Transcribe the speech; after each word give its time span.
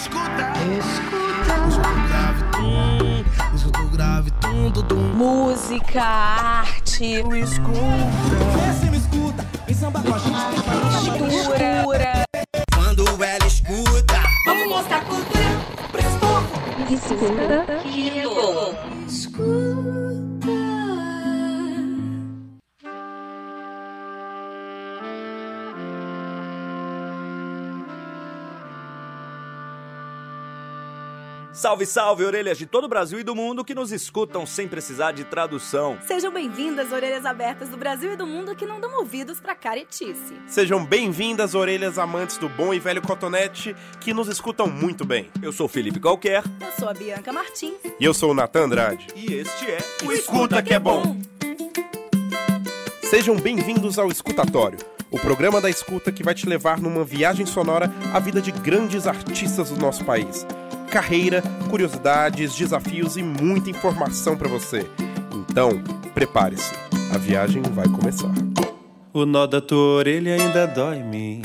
escuta. 0.00 0.52
Escuta. 0.78 1.54
Escuta 3.54 3.84
grave, 3.92 4.30
tum. 4.40 4.70
Tum, 4.72 4.82
tum. 4.86 4.96
Música, 5.14 6.02
arte, 6.02 7.22
Tu 7.22 7.34
escuta. 7.36 7.78
Vê 8.56 8.72
se 8.80 8.90
me 8.90 8.96
escuta, 8.96 9.46
vem 9.66 9.74
samba 9.76 10.00
com 10.00 10.14
a 10.14 10.18
gente. 10.18 11.10
cultura. 11.18 12.24
Quando 12.74 13.24
ela 13.24 13.46
escuta. 13.46 14.20
Vamos 14.46 14.68
mostrar 14.68 15.04
cultura. 15.04 15.50
Prestou? 15.92 16.42
Escuta 16.90 17.82
que 17.82 18.20
é 18.20 18.26
Salve, 31.60 31.84
salve, 31.84 32.24
orelhas 32.24 32.56
de 32.56 32.64
todo 32.64 32.84
o 32.84 32.88
Brasil 32.88 33.20
e 33.20 33.22
do 33.22 33.34
mundo 33.34 33.62
que 33.62 33.74
nos 33.74 33.92
escutam 33.92 34.46
sem 34.46 34.66
precisar 34.66 35.12
de 35.12 35.24
tradução. 35.24 35.98
Sejam 36.06 36.32
bem-vindas, 36.32 36.90
orelhas 36.90 37.26
abertas 37.26 37.68
do 37.68 37.76
Brasil 37.76 38.14
e 38.14 38.16
do 38.16 38.26
mundo 38.26 38.56
que 38.56 38.64
não 38.64 38.80
dão 38.80 38.98
ouvidos 38.98 39.38
pra 39.38 39.54
caretice. 39.54 40.34
Sejam 40.46 40.82
bem-vindas, 40.82 41.54
orelhas 41.54 41.98
amantes 41.98 42.38
do 42.38 42.48
bom 42.48 42.72
e 42.72 42.78
velho 42.78 43.02
cotonete, 43.02 43.76
que 44.00 44.14
nos 44.14 44.26
escutam 44.26 44.68
muito 44.68 45.04
bem. 45.04 45.28
Eu 45.42 45.52
sou 45.52 45.68
Felipe 45.68 46.00
Qualquer 46.00 46.42
Eu 46.62 46.72
sou 46.78 46.88
a 46.88 46.94
Bianca 46.94 47.30
Martins. 47.30 47.74
E 48.00 48.02
eu 48.06 48.14
sou 48.14 48.30
o 48.30 48.34
Natan 48.34 48.64
Andrade. 48.64 49.08
e 49.14 49.34
este 49.34 49.70
é 49.70 49.80
O 50.02 50.12
Escuta 50.12 50.62
que 50.62 50.72
é 50.72 50.78
bom. 50.78 51.14
Sejam 53.02 53.36
bem-vindos 53.36 53.98
ao 53.98 54.08
Escutatório, 54.08 54.78
o 55.10 55.18
programa 55.18 55.60
da 55.60 55.68
escuta 55.68 56.10
que 56.10 56.22
vai 56.22 56.32
te 56.34 56.48
levar 56.48 56.80
numa 56.80 57.04
viagem 57.04 57.44
sonora 57.44 57.92
à 58.14 58.18
vida 58.18 58.40
de 58.40 58.50
grandes 58.50 59.06
artistas 59.06 59.68
do 59.68 59.78
nosso 59.78 60.06
país. 60.06 60.46
Carreira, 60.90 61.40
curiosidades, 61.70 62.56
desafios 62.56 63.16
e 63.16 63.22
muita 63.22 63.70
informação 63.70 64.36
para 64.36 64.48
você. 64.48 64.84
Então, 65.32 65.80
prepare-se, 66.12 66.74
a 67.14 67.16
viagem 67.16 67.62
vai 67.62 67.86
começar. 67.86 68.32
O 69.12 69.24
nó 69.24 69.46
da 69.46 69.60
tua 69.60 69.98
orelha 69.98 70.34
ainda 70.34 70.66
dói-me. 70.66 71.42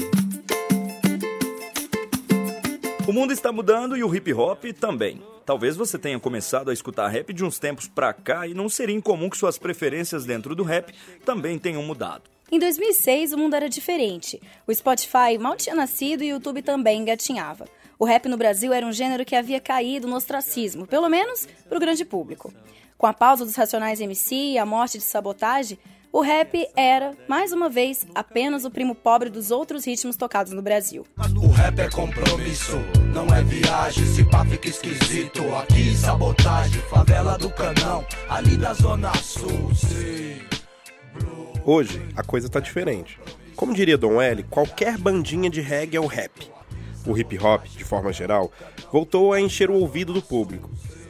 O 3.07 3.13
mundo 3.13 3.31
está 3.31 3.51
mudando 3.51 3.95
e 3.95 4.03
o 4.03 4.15
hip 4.15 4.33
hop 4.33 4.63
também. 4.79 5.21
Talvez 5.45 5.77
você 5.77 5.99
tenha 5.99 6.19
começado 6.19 6.71
a 6.71 6.73
escutar 6.73 7.07
rap 7.07 7.31
de 7.31 7.45
uns 7.45 7.59
tempos 7.59 7.87
pra 7.87 8.13
cá 8.13 8.47
e 8.47 8.55
não 8.55 8.67
seria 8.67 8.95
incomum 8.95 9.29
que 9.29 9.37
suas 9.37 9.59
preferências 9.59 10.25
dentro 10.25 10.55
do 10.55 10.63
rap 10.63 10.91
também 11.23 11.59
tenham 11.59 11.83
mudado. 11.83 12.23
Em 12.51 12.57
2006, 12.57 13.33
o 13.33 13.37
mundo 13.37 13.55
era 13.55 13.69
diferente. 13.69 14.41
O 14.65 14.73
Spotify 14.73 15.37
mal 15.39 15.55
tinha 15.55 15.75
nascido 15.75 16.23
e 16.23 16.31
o 16.31 16.35
YouTube 16.35 16.63
também 16.63 17.01
engatinhava. 17.01 17.67
O 17.97 18.05
rap 18.05 18.27
no 18.27 18.37
Brasil 18.37 18.73
era 18.73 18.85
um 18.85 18.91
gênero 18.91 19.23
que 19.23 19.35
havia 19.35 19.59
caído 19.59 20.07
no 20.07 20.17
ostracismo, 20.17 20.85
pelo 20.85 21.07
menos 21.09 21.47
para 21.67 21.77
o 21.77 21.79
grande 21.79 22.03
público. 22.03 22.53
Com 22.97 23.07
a 23.07 23.13
pausa 23.13 23.45
dos 23.45 23.55
Racionais 23.55 24.01
MC 24.01 24.35
e 24.35 24.57
a 24.57 24.65
morte 24.65 24.97
de 24.97 25.03
Sabotagem, 25.03 25.79
o 26.11 26.21
rap 26.21 26.65
era, 26.75 27.11
mais 27.27 27.51
uma 27.51 27.69
vez, 27.69 28.05
apenas 28.15 28.63
o 28.63 28.71
primo 28.71 28.95
pobre 28.95 29.29
dos 29.29 29.51
outros 29.51 29.85
ritmos 29.85 30.15
tocados 30.15 30.53
no 30.53 30.61
Brasil. 30.61 31.05
O 31.35 31.47
rap 31.47 31.79
é 31.79 31.89
compromisso, 31.89 32.77
não 33.13 33.27
é 33.35 33.43
viagem, 33.43 34.05
se 34.05 34.23
pá 34.23 34.45
fica 34.45 34.69
esquisito. 34.69 35.41
Aqui 35.55 35.93
sabotagem, 35.95 36.81
favela 36.83 37.37
do 37.37 37.49
canão, 37.49 38.05
ali 38.29 38.55
da 38.55 38.73
zona 38.73 39.13
sul, 39.15 39.73
sim. 39.75 40.41
Hoje, 41.65 42.01
a 42.15 42.23
coisa 42.23 42.47
tá 42.47 42.59
diferente. 42.59 43.19
Como 43.55 43.73
diria 43.73 43.97
Dom 43.97 44.21
L, 44.21 44.43
qualquer 44.43 44.97
bandinha 44.97 45.49
de 45.49 45.59
reggae 45.59 45.97
é 45.97 45.99
o 45.99 46.05
rap. 46.05 46.54
O 47.05 47.17
hip 47.17 47.37
hop, 47.37 47.65
de 47.65 47.83
forma 47.83 48.11
geral, 48.11 48.51
voltou 48.91 49.33
a 49.33 49.39
encher 49.39 49.69
o 49.69 49.75
ouvido 49.75 50.13
do 50.13 50.21
público. 50.21 50.69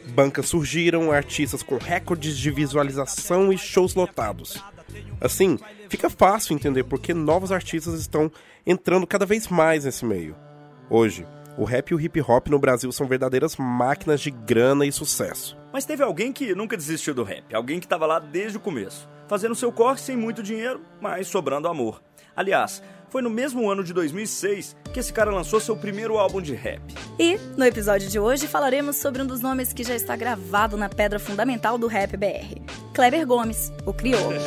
Bancas 0.09 0.47
surgiram, 0.47 1.11
artistas 1.11 1.63
com 1.63 1.77
recordes 1.77 2.37
de 2.37 2.51
visualização 2.51 3.51
e 3.51 3.57
shows 3.57 3.95
lotados. 3.95 4.63
Assim, 5.19 5.57
fica 5.89 6.09
fácil 6.09 6.53
entender 6.53 6.83
por 6.83 6.99
que 6.99 7.13
novos 7.13 7.51
artistas 7.51 7.99
estão 7.99 8.31
entrando 8.65 9.07
cada 9.07 9.25
vez 9.25 9.47
mais 9.47 9.85
nesse 9.85 10.05
meio. 10.05 10.35
Hoje, 10.89 11.25
o 11.57 11.63
rap 11.63 11.89
e 11.89 11.95
o 11.95 11.99
hip 11.99 12.21
hop 12.21 12.47
no 12.47 12.59
Brasil 12.59 12.91
são 12.91 13.07
verdadeiras 13.07 13.55
máquinas 13.55 14.19
de 14.19 14.29
grana 14.29 14.85
e 14.85 14.91
sucesso. 14.91 15.57
Mas 15.71 15.85
teve 15.85 16.03
alguém 16.03 16.31
que 16.31 16.53
nunca 16.53 16.77
desistiu 16.77 17.13
do 17.13 17.23
rap, 17.23 17.53
alguém 17.55 17.79
que 17.79 17.85
estava 17.85 18.05
lá 18.05 18.19
desde 18.19 18.57
o 18.57 18.61
começo, 18.61 19.09
fazendo 19.27 19.55
seu 19.55 19.71
corre 19.71 19.97
sem 19.97 20.17
muito 20.17 20.43
dinheiro, 20.43 20.81
mas 21.01 21.27
sobrando 21.27 21.67
amor. 21.67 22.01
Aliás, 22.35 22.83
foi 23.15 23.21
no 23.21 23.29
mesmo 23.29 23.71
ano 23.71 23.81
de 23.81 23.93
2006 23.93 24.75
que 24.93 24.99
esse 24.99 25.13
cara 25.13 25.31
lançou 25.31 25.57
seu 25.61 25.73
primeiro 25.77 26.17
álbum 26.17 26.41
de 26.41 26.53
rap. 26.53 26.81
E, 27.17 27.39
no 27.55 27.63
episódio 27.63 28.09
de 28.09 28.19
hoje, 28.19 28.45
falaremos 28.45 28.97
sobre 28.97 29.21
um 29.21 29.25
dos 29.25 29.39
nomes 29.39 29.71
que 29.71 29.85
já 29.85 29.95
está 29.95 30.17
gravado 30.17 30.75
na 30.75 30.89
pedra 30.89 31.17
fundamental 31.17 31.77
do 31.77 31.87
rap 31.87 32.17
BR: 32.17 32.59
Kleber 32.93 33.25
Gomes, 33.25 33.71
o 33.85 33.93
crioulo. 33.93 34.35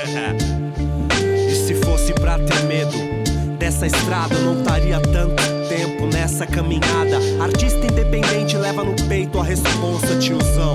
E 1.49 1.55
se 1.55 1.75
fosse 1.77 2.13
pra 2.13 2.39
ter 2.39 2.63
medo 2.65 3.57
dessa 3.59 3.87
estrada, 3.87 4.35
eu 4.35 4.43
não 4.43 4.59
estaria 4.61 5.01
tanto 5.01 5.43
tempo 5.67 6.07
nessa 6.13 6.47
caminhada. 6.47 7.17
Artista 7.43 7.87
independente 7.87 8.55
leva 8.55 8.85
no 8.85 8.95
peito 9.09 9.39
a 9.39 9.45
responsa, 9.45 10.19
tiozão. 10.19 10.75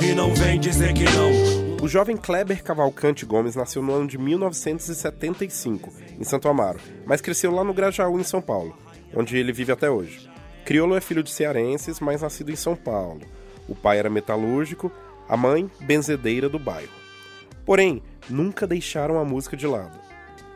E 0.00 0.14
não 0.14 0.34
vem 0.34 0.58
dizer 0.58 0.94
que 0.94 1.04
não. 1.04 1.60
O 1.82 1.88
jovem 1.88 2.14
Kleber 2.14 2.62
Cavalcante 2.62 3.24
Gomes 3.24 3.56
nasceu 3.56 3.82
no 3.82 3.92
ano 3.92 4.06
de 4.06 4.18
1975, 4.18 5.90
em 6.20 6.24
Santo 6.24 6.48
Amaro, 6.48 6.78
mas 7.06 7.22
cresceu 7.22 7.50
lá 7.50 7.64
no 7.64 7.72
Grajaú, 7.72 8.20
em 8.20 8.24
São 8.24 8.42
Paulo, 8.42 8.76
onde 9.14 9.36
ele 9.38 9.52
vive 9.52 9.72
até 9.72 9.90
hoje. 9.90 10.28
Criolo 10.64 10.94
é 10.94 11.00
filho 11.00 11.22
de 11.22 11.30
cearenses, 11.30 11.98
mas 11.98 12.20
nascido 12.20 12.52
em 12.52 12.56
São 12.56 12.76
Paulo. 12.76 13.22
O 13.66 13.74
pai 13.74 13.98
era 13.98 14.10
metalúrgico, 14.10 14.92
a 15.28 15.36
mãe, 15.36 15.70
benzedeira 15.80 16.48
do 16.48 16.58
bairro. 16.58 16.92
Porém, 17.64 18.02
nunca 18.28 18.66
deixaram 18.66 19.18
a 19.18 19.24
música 19.24 19.56
de 19.56 19.66
lado. 19.66 19.98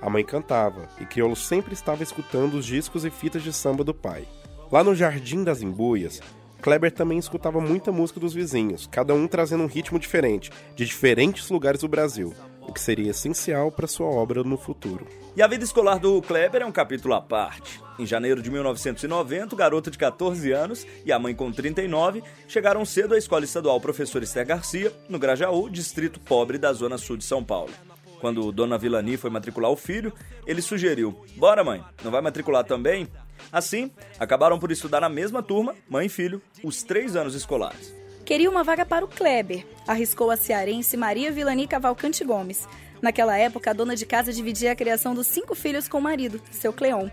A 0.02 0.10
mãe 0.10 0.22
cantava, 0.22 0.88
e 1.00 1.06
Criolo 1.06 1.34
sempre 1.34 1.72
estava 1.72 2.02
escutando 2.02 2.54
os 2.54 2.66
discos 2.66 3.04
e 3.04 3.10
fitas 3.10 3.42
de 3.42 3.52
samba 3.52 3.82
do 3.82 3.94
pai. 3.94 4.28
Lá 4.70 4.84
no 4.84 4.94
Jardim 4.94 5.42
das 5.42 5.62
Embuias, 5.62 6.20
Kleber 6.60 6.92
também 6.92 7.18
escutava 7.18 7.60
muita 7.60 7.92
música 7.92 8.18
dos 8.18 8.34
vizinhos, 8.34 8.88
cada 8.90 9.14
um 9.14 9.26
trazendo 9.26 9.62
um 9.62 9.68
ritmo 9.68 9.98
diferente, 9.98 10.50
de 10.74 10.84
diferentes 10.84 11.48
lugares 11.50 11.82
do 11.82 11.88
Brasil, 11.88 12.34
que 12.74 12.80
seria 12.80 13.12
essencial 13.12 13.70
para 13.70 13.86
sua 13.86 14.06
obra 14.06 14.42
no 14.42 14.58
futuro. 14.58 15.06
E 15.36 15.40
a 15.40 15.46
vida 15.46 15.64
escolar 15.64 15.98
do 15.98 16.20
Kleber 16.20 16.62
é 16.62 16.66
um 16.66 16.72
capítulo 16.72 17.14
à 17.14 17.20
parte. 17.20 17.80
Em 17.98 18.04
janeiro 18.04 18.42
de 18.42 18.50
1990, 18.50 19.54
o 19.54 19.58
garoto 19.58 19.90
de 19.90 19.96
14 19.96 20.50
anos 20.52 20.86
e 21.04 21.12
a 21.12 21.18
mãe 21.18 21.34
com 21.34 21.50
39 21.50 22.22
chegaram 22.48 22.84
cedo 22.84 23.14
à 23.14 23.18
escola 23.18 23.44
estadual 23.44 23.80
Professor 23.80 24.22
Esther 24.22 24.46
Garcia, 24.46 24.92
no 25.08 25.18
Grajaú, 25.18 25.70
distrito 25.70 26.18
pobre 26.20 26.58
da 26.58 26.72
zona 26.72 26.98
sul 26.98 27.16
de 27.16 27.24
São 27.24 27.42
Paulo. 27.42 27.72
Quando 28.20 28.50
Dona 28.50 28.78
Vilani 28.78 29.16
foi 29.16 29.30
matricular 29.30 29.70
o 29.70 29.76
filho, 29.76 30.12
ele 30.46 30.62
sugeriu: 30.62 31.24
Bora, 31.36 31.62
mãe, 31.62 31.84
não 32.02 32.10
vai 32.10 32.20
matricular 32.20 32.64
também? 32.64 33.06
Assim, 33.52 33.90
acabaram 34.18 34.58
por 34.58 34.72
estudar 34.72 35.00
na 35.00 35.08
mesma 35.08 35.42
turma, 35.42 35.74
mãe 35.88 36.06
e 36.06 36.08
filho, 36.08 36.42
os 36.62 36.82
três 36.82 37.14
anos 37.16 37.34
escolares. 37.34 37.94
Queria 38.24 38.48
uma 38.48 38.64
vaga 38.64 38.86
para 38.86 39.04
o 39.04 39.08
Kleber, 39.08 39.66
arriscou 39.86 40.30
a 40.30 40.36
cearense 40.36 40.96
Maria 40.96 41.30
Vilani 41.30 41.66
Cavalcante 41.66 42.24
Gomes. 42.24 42.66
Naquela 43.02 43.36
época, 43.36 43.68
a 43.68 43.74
dona 43.74 43.94
de 43.94 44.06
casa 44.06 44.32
dividia 44.32 44.72
a 44.72 44.76
criação 44.76 45.14
dos 45.14 45.26
cinco 45.26 45.54
filhos 45.54 45.86
com 45.86 45.98
o 45.98 46.02
marido, 46.02 46.40
seu 46.50 46.72
Cleon. 46.72 47.10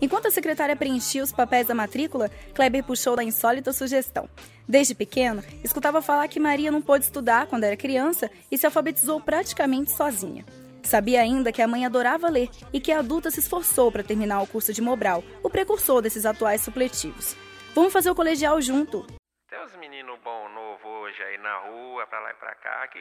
Enquanto 0.00 0.26
a 0.26 0.30
secretária 0.30 0.74
preenchia 0.74 1.22
os 1.22 1.32
papéis 1.32 1.66
da 1.66 1.74
matrícula, 1.74 2.30
Kleber 2.54 2.82
puxou 2.82 3.14
da 3.14 3.22
insólita 3.22 3.74
sugestão. 3.74 4.26
Desde 4.66 4.94
pequeno, 4.94 5.44
escutava 5.62 6.00
falar 6.00 6.28
que 6.28 6.40
Maria 6.40 6.72
não 6.72 6.80
pôde 6.80 7.04
estudar 7.04 7.46
quando 7.46 7.64
era 7.64 7.76
criança 7.76 8.30
e 8.50 8.56
se 8.56 8.64
alfabetizou 8.64 9.20
praticamente 9.20 9.90
sozinha. 9.90 10.46
Sabia 10.82 11.20
ainda 11.20 11.52
que 11.52 11.60
a 11.60 11.68
mãe 11.68 11.84
adorava 11.84 12.30
ler 12.30 12.48
e 12.72 12.80
que 12.80 12.90
a 12.90 13.00
adulta 13.00 13.30
se 13.30 13.40
esforçou 13.40 13.92
para 13.92 14.02
terminar 14.02 14.40
o 14.40 14.46
curso 14.46 14.72
de 14.72 14.80
Mobral, 14.80 15.22
o 15.42 15.50
precursor 15.50 16.00
desses 16.00 16.24
atuais 16.24 16.62
supletivos. 16.62 17.36
Vamos 17.74 17.92
fazer 17.92 18.10
o 18.10 18.14
colegial 18.14 18.60
junto. 18.62 19.04
Tem 19.54 19.62
uns 19.62 19.76
meninos 19.76 20.18
bom 20.24 20.48
novo 20.48 20.88
hoje 21.04 21.22
aí 21.22 21.38
na 21.38 21.58
rua, 21.58 22.04
pra 22.08 22.18
lá 22.18 22.32
e 22.32 22.34
pra 22.34 22.56
cá, 22.56 22.88
que 22.88 22.98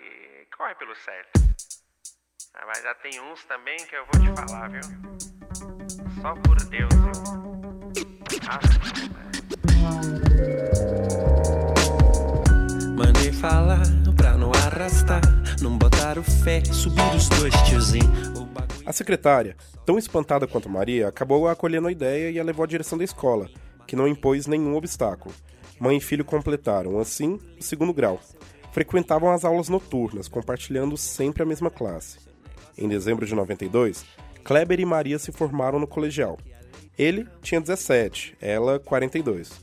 corre 0.56 0.76
pelo 0.76 0.96
certo. 0.96 1.32
Ah, 2.54 2.64
mas 2.68 2.84
já 2.84 2.94
tem 2.94 3.20
uns 3.22 3.44
também 3.46 3.76
que 3.78 3.96
eu 3.96 4.06
vou 4.06 4.22
te 4.22 4.40
falar, 4.40 4.70
viu? 4.70 4.82
Só 6.22 6.36
por 6.36 6.56
Deus, 6.66 6.94
viu? 6.94 7.12
Ah, 8.48 8.60
Mandei 12.96 13.34
falar 13.34 13.82
pra 14.16 14.34
não 14.38 14.52
arrastar, 14.52 15.22
não 15.60 15.76
botar 15.76 16.20
o 16.20 16.24
fé, 16.24 16.64
subir 16.66 17.16
os 17.16 17.30
dois 17.30 17.54
tiozinhos. 17.64 18.30
A 18.86 18.94
secretária, 18.94 19.58
tão 19.88 19.98
espantada 19.98 20.46
quanto 20.46 20.70
Maria, 20.70 21.08
acabou 21.08 21.48
acolhendo 21.48 21.88
a 21.88 21.92
ideia 21.92 22.30
e 22.30 22.40
a 22.40 22.44
levou 22.44 22.64
à 22.64 22.68
direção 22.68 22.96
da 22.96 23.04
escola, 23.04 23.50
que 23.88 23.96
não 23.96 24.08
impôs 24.08 24.46
nenhum 24.46 24.76
obstáculo. 24.76 25.34
Mãe 25.80 25.98
e 25.98 26.02
filho 26.02 26.24
completaram, 26.24 27.00
assim, 27.00 27.40
o 27.60 27.64
segundo 27.64 27.94
grau. 27.94 28.20
Frequentavam 28.72 29.32
as 29.32 29.44
aulas 29.46 29.70
noturnas, 29.70 30.28
compartilhando 30.28 30.98
sempre 30.98 31.44
a 31.44 31.46
mesma 31.46 31.70
classe. 31.70 32.20
Em 32.78 32.88
dezembro 32.88 33.26
de 33.26 33.36
92, 33.36 34.06
Kleber 34.44 34.80
e 34.80 34.86
Maria 34.86 35.20
se 35.20 35.32
formaram 35.32 35.80
no 35.80 35.88
colegial. 35.88 36.38
Ele 36.98 37.28
tinha 37.42 37.62
17, 37.62 38.36
ela 38.42 38.80
42. 38.80 39.62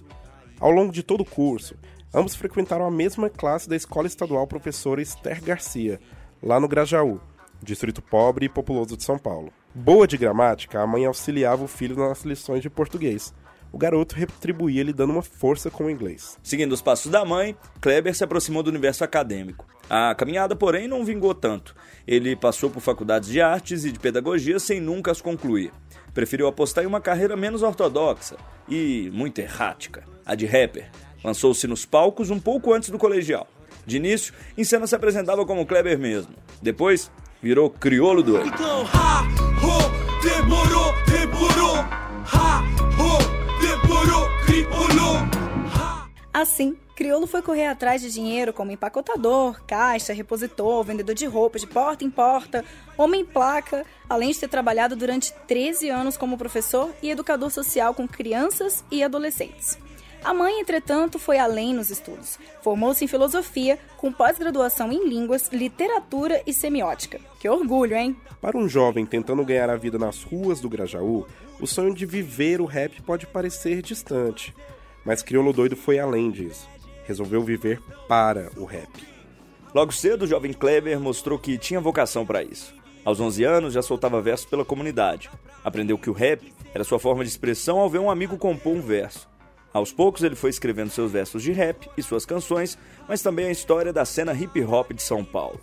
Ao 0.59 0.71
longo 0.71 0.93
de 0.93 1.03
todo 1.03 1.23
o 1.23 1.25
curso, 1.25 1.75
ambos 2.13 2.35
frequentaram 2.35 2.85
a 2.85 2.91
mesma 2.91 3.31
classe 3.31 3.69
da 3.69 3.77
Escola 3.77 4.07
Estadual 4.07 4.47
Professora 4.47 5.01
Esther 5.01 5.43
Garcia, 5.43 6.01
lá 6.43 6.59
no 6.59 6.69
Grajaú, 6.69 7.21
distrito 7.63 8.03
pobre 8.03 8.47
e 8.47 8.49
populoso 8.49 8.97
de 8.97 9.05
São 9.05 9.19
Paulo. 9.19 9.53
Boa 9.75 10.07
de 10.07 10.17
gramática, 10.17 10.81
a 10.81 10.87
mãe 10.87 11.05
auxiliava 11.05 11.63
o 11.63 11.69
filho 11.69 11.97
nas 11.97 12.25
lições 12.25 12.63
de 12.63 12.69
português. 12.69 13.33
O 13.73 13.79
garoto 13.79 14.17
retribuía 14.17 14.83
lhe 14.83 14.93
dando 14.93 15.13
uma 15.13 15.23
força 15.23 15.71
com 15.71 15.85
o 15.85 15.91
inglês. 15.91 16.39
Seguindo 16.43 16.73
os 16.73 16.83
passos 16.83 17.11
da 17.11 17.25
mãe, 17.25 17.57
Kleber 17.81 18.15
se 18.15 18.25
aproximou 18.25 18.63
do 18.63 18.71
universo 18.71 19.05
acadêmico. 19.05 19.67
A 19.89 20.15
caminhada, 20.15 20.55
porém, 20.55 20.89
não 20.89 21.05
vingou 21.05 21.35
tanto. 21.35 21.75
Ele 22.07 22.35
passou 22.37 22.71
por 22.71 22.81
faculdades 22.81 23.29
de 23.29 23.41
artes 23.41 23.85
e 23.85 23.93
de 23.93 23.99
pedagogia 23.99 24.59
sem 24.59 24.81
nunca 24.81 25.11
as 25.11 25.21
concluir. 25.21 25.73
Preferiu 26.13 26.47
apostar 26.47 26.85
em 26.85 26.87
uma 26.87 27.01
carreira 27.01 27.37
menos 27.37 27.63
ortodoxa 27.63 28.37
e 28.69 29.11
muito 29.13 29.39
errática, 29.41 30.05
a 30.25 30.35
de 30.35 30.47
rapper. 30.47 30.91
Lançou-se 31.23 31.67
nos 31.67 31.85
palcos 31.85 32.31
um 32.31 32.41
pouco 32.41 32.73
antes 32.73 32.91
do 32.91 32.99
colegial. 32.99 33.47
De 33.87 33.97
início, 33.97 34.35
em 34.57 34.65
cena 34.65 34.87
se 34.87 34.95
apresentava 34.95 35.45
como 35.45 35.67
Kleber 35.67 35.99
mesmo. 35.99 36.35
Depois, 36.63 37.11
virou 37.43 37.71
criolo 37.71 38.23
doido. 38.23 38.49
Então, 38.49 38.87
ha, 38.93 39.23
ho, 39.63 40.23
demorou, 40.23 40.95
demorou. 41.07 41.77
Ha. 42.33 42.70
Assim, 46.33 46.77
Criolo 46.97 47.27
foi 47.27 47.43
correr 47.43 47.67
atrás 47.67 48.01
de 48.01 48.11
dinheiro 48.11 48.53
como 48.53 48.71
empacotador, 48.71 49.61
caixa, 49.67 50.13
repositor, 50.13 50.83
vendedor 50.85 51.15
de 51.15 51.27
roupa 51.27 51.59
de 51.59 51.67
porta 51.67 52.05
em 52.05 52.09
porta, 52.11 52.65
homem-placa, 52.97 53.85
além 54.09 54.31
de 54.31 54.39
ter 54.39 54.49
trabalhado 54.49 54.97
durante 54.97 55.33
13 55.47 55.91
anos 55.91 56.17
como 56.17 56.39
professor 56.39 56.95
e 57.03 57.11
educador 57.11 57.51
social 57.51 57.93
com 57.95 58.09
crianças 58.09 58.85
e 58.91 59.03
adolescentes. 59.03 59.77
A 60.23 60.33
mãe, 60.33 60.61
entretanto, 60.61 61.19
foi 61.19 61.39
além 61.39 61.75
nos 61.75 61.91
estudos. 61.91 62.39
Formou-se 62.63 63.05
em 63.05 63.09
filosofia, 63.09 63.79
com 63.97 64.13
pós-graduação 64.13 64.93
em 64.93 65.09
línguas, 65.09 65.49
literatura 65.51 66.43
e 66.47 66.53
semiótica. 66.53 67.19
Que 67.39 67.49
orgulho, 67.49 67.97
hein? 67.97 68.17
Para 68.41 68.57
um 68.57 68.69
jovem 68.69 69.05
tentando 69.05 69.45
ganhar 69.45 69.69
a 69.69 69.77
vida 69.77 69.99
nas 69.99 70.23
ruas 70.23 70.61
do 70.61 70.69
Grajaú, 70.69 71.27
o 71.59 71.67
sonho 71.67 71.95
de 71.95 72.07
viver 72.07 72.61
o 72.61 72.67
rap 72.67 73.01
pode 73.03 73.27
parecer 73.27 73.83
distante. 73.83 74.55
Mas 75.05 75.23
Criolo 75.23 75.53
Doido 75.53 75.77
foi 75.77 75.99
além 75.99 76.31
disso. 76.31 76.69
Resolveu 77.05 77.43
viver 77.43 77.81
para 78.07 78.51
o 78.57 78.65
rap. 78.65 78.89
Logo 79.75 79.93
cedo, 79.93 80.23
o 80.23 80.27
jovem 80.27 80.53
Kleber 80.53 80.99
mostrou 81.01 81.39
que 81.39 81.57
tinha 81.57 81.81
vocação 81.81 82.27
para 82.27 82.43
isso. 82.43 82.75
Aos 83.05 83.21
11 83.21 83.45
anos, 83.45 83.75
já 83.75 83.83
soltava 83.83 84.21
versos 84.21 84.47
pela 84.47 84.65
comunidade. 84.65 85.31
Aprendeu 85.65 85.97
que 85.97 86.11
o 86.11 86.13
rap 86.13 86.53
era 86.75 86.85
sua 86.85 86.99
forma 86.99 87.25
de 87.25 87.31
expressão 87.31 87.79
ao 87.79 87.89
ver 87.89 87.99
um 87.99 88.11
amigo 88.11 88.37
compor 88.37 88.75
um 88.75 88.81
verso. 88.81 89.29
Aos 89.73 89.93
poucos, 89.93 90.23
ele 90.23 90.35
foi 90.35 90.51
escrevendo 90.51 90.91
seus 90.91 91.13
versos 91.13 91.43
de 91.43 91.53
rap 91.53 91.89
e 91.97 92.03
suas 92.03 92.27
canções, 92.27 92.77
mas 93.09 93.23
também 93.23 93.47
a 93.47 93.53
história 93.53 93.93
da 93.93 94.05
cena 94.05 94.35
hip 94.35 94.61
hop 94.65 94.93
de 94.93 95.03
São 95.03 95.25
Paulo. 95.25 95.61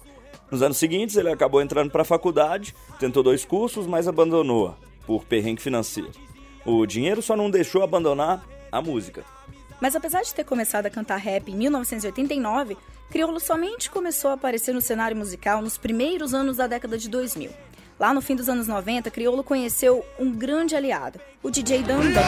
Nos 0.49 0.61
anos 0.61 0.77
seguintes, 0.77 1.17
ele 1.17 1.29
acabou 1.29 1.61
entrando 1.61 1.91
para 1.91 2.03
a 2.03 2.05
faculdade, 2.05 2.73
tentou 2.99 3.21
dois 3.21 3.43
cursos, 3.43 3.85
mas 3.85 4.07
abandonou 4.07 4.75
por 5.05 5.25
perrengue 5.25 5.61
financeiro. 5.61 6.11
O 6.65 6.85
dinheiro 6.85 7.21
só 7.21 7.35
não 7.35 7.49
deixou 7.49 7.83
abandonar 7.83 8.45
a 8.71 8.81
música. 8.81 9.23
Mas 9.79 9.95
apesar 9.95 10.23
de 10.23 10.33
ter 10.33 10.43
começado 10.43 10.87
a 10.87 10.89
cantar 10.89 11.17
rap 11.17 11.51
em 11.51 11.55
1989, 11.55 12.77
Criolo 13.09 13.39
somente 13.39 13.89
começou 13.89 14.31
a 14.31 14.33
aparecer 14.33 14.73
no 14.73 14.81
cenário 14.81 15.15
musical 15.15 15.61
nos 15.61 15.77
primeiros 15.77 16.33
anos 16.33 16.57
da 16.57 16.67
década 16.67 16.97
de 16.97 17.09
2000. 17.09 17.51
Lá 17.99 18.13
no 18.13 18.21
fim 18.21 18.35
dos 18.35 18.49
anos 18.49 18.67
90, 18.67 19.09
Criolo 19.09 19.43
conheceu 19.43 20.05
um 20.19 20.31
grande 20.31 20.75
aliado, 20.75 21.19
o 21.41 21.49
DJ 21.49 21.83
Dandan. 21.83 22.21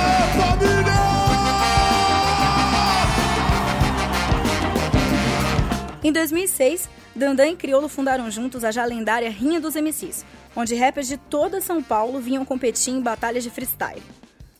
Em 6.04 6.12
2006, 6.12 6.90
Dandan 7.16 7.50
e 7.50 7.56
Criolo 7.56 7.90
fundaram 7.90 8.32
juntos 8.32 8.64
a 8.64 8.72
já 8.72 8.86
lendária 8.86 9.30
Rinha 9.30 9.60
dos 9.60 9.76
MCs, 9.76 10.26
onde 10.56 10.74
rappers 10.74 11.08
de 11.08 11.18
toda 11.18 11.62
São 11.62 11.84
Paulo 11.84 12.20
vinham 12.20 12.46
competir 12.46 12.94
em 12.94 13.02
batalhas 13.02 13.44
de 13.44 13.50
freestyle. 13.50 14.02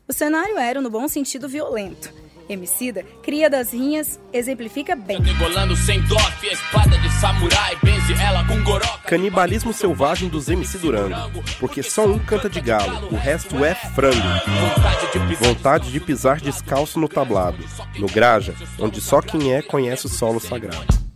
O 0.10 0.14
cenário 0.14 0.58
era, 0.58 0.82
no 0.82 0.90
bom 0.90 1.08
sentido, 1.08 1.48
violento. 1.48 2.12
Emicida, 2.50 3.06
cria 3.22 3.48
das 3.48 3.74
rinhas, 3.74 4.20
exemplifica 4.34 4.96
bem. 4.96 5.20
Canibalismo 9.06 9.72
selvagem 9.72 10.28
dos 10.28 10.50
MC 10.50 10.80
Durango, 10.80 11.44
porque 11.60 11.84
só 11.84 12.08
um 12.08 12.18
canta 12.18 12.50
de 12.50 12.60
galo, 12.60 13.10
o 13.12 13.16
resto 13.16 13.64
é 13.64 13.76
frango. 13.76 14.18
Vontade 15.40 15.92
de 15.92 16.00
pisar 16.00 16.42
descalço 16.42 17.00
no 17.00 17.08
tablado, 17.08 17.64
no 18.00 18.08
graja, 18.08 18.56
onde 18.80 19.00
só 19.00 19.22
quem 19.22 19.54
é 19.54 19.62
conhece 19.62 20.08
o 20.08 20.10
solo 20.10 20.40
sagrado. 20.40 21.09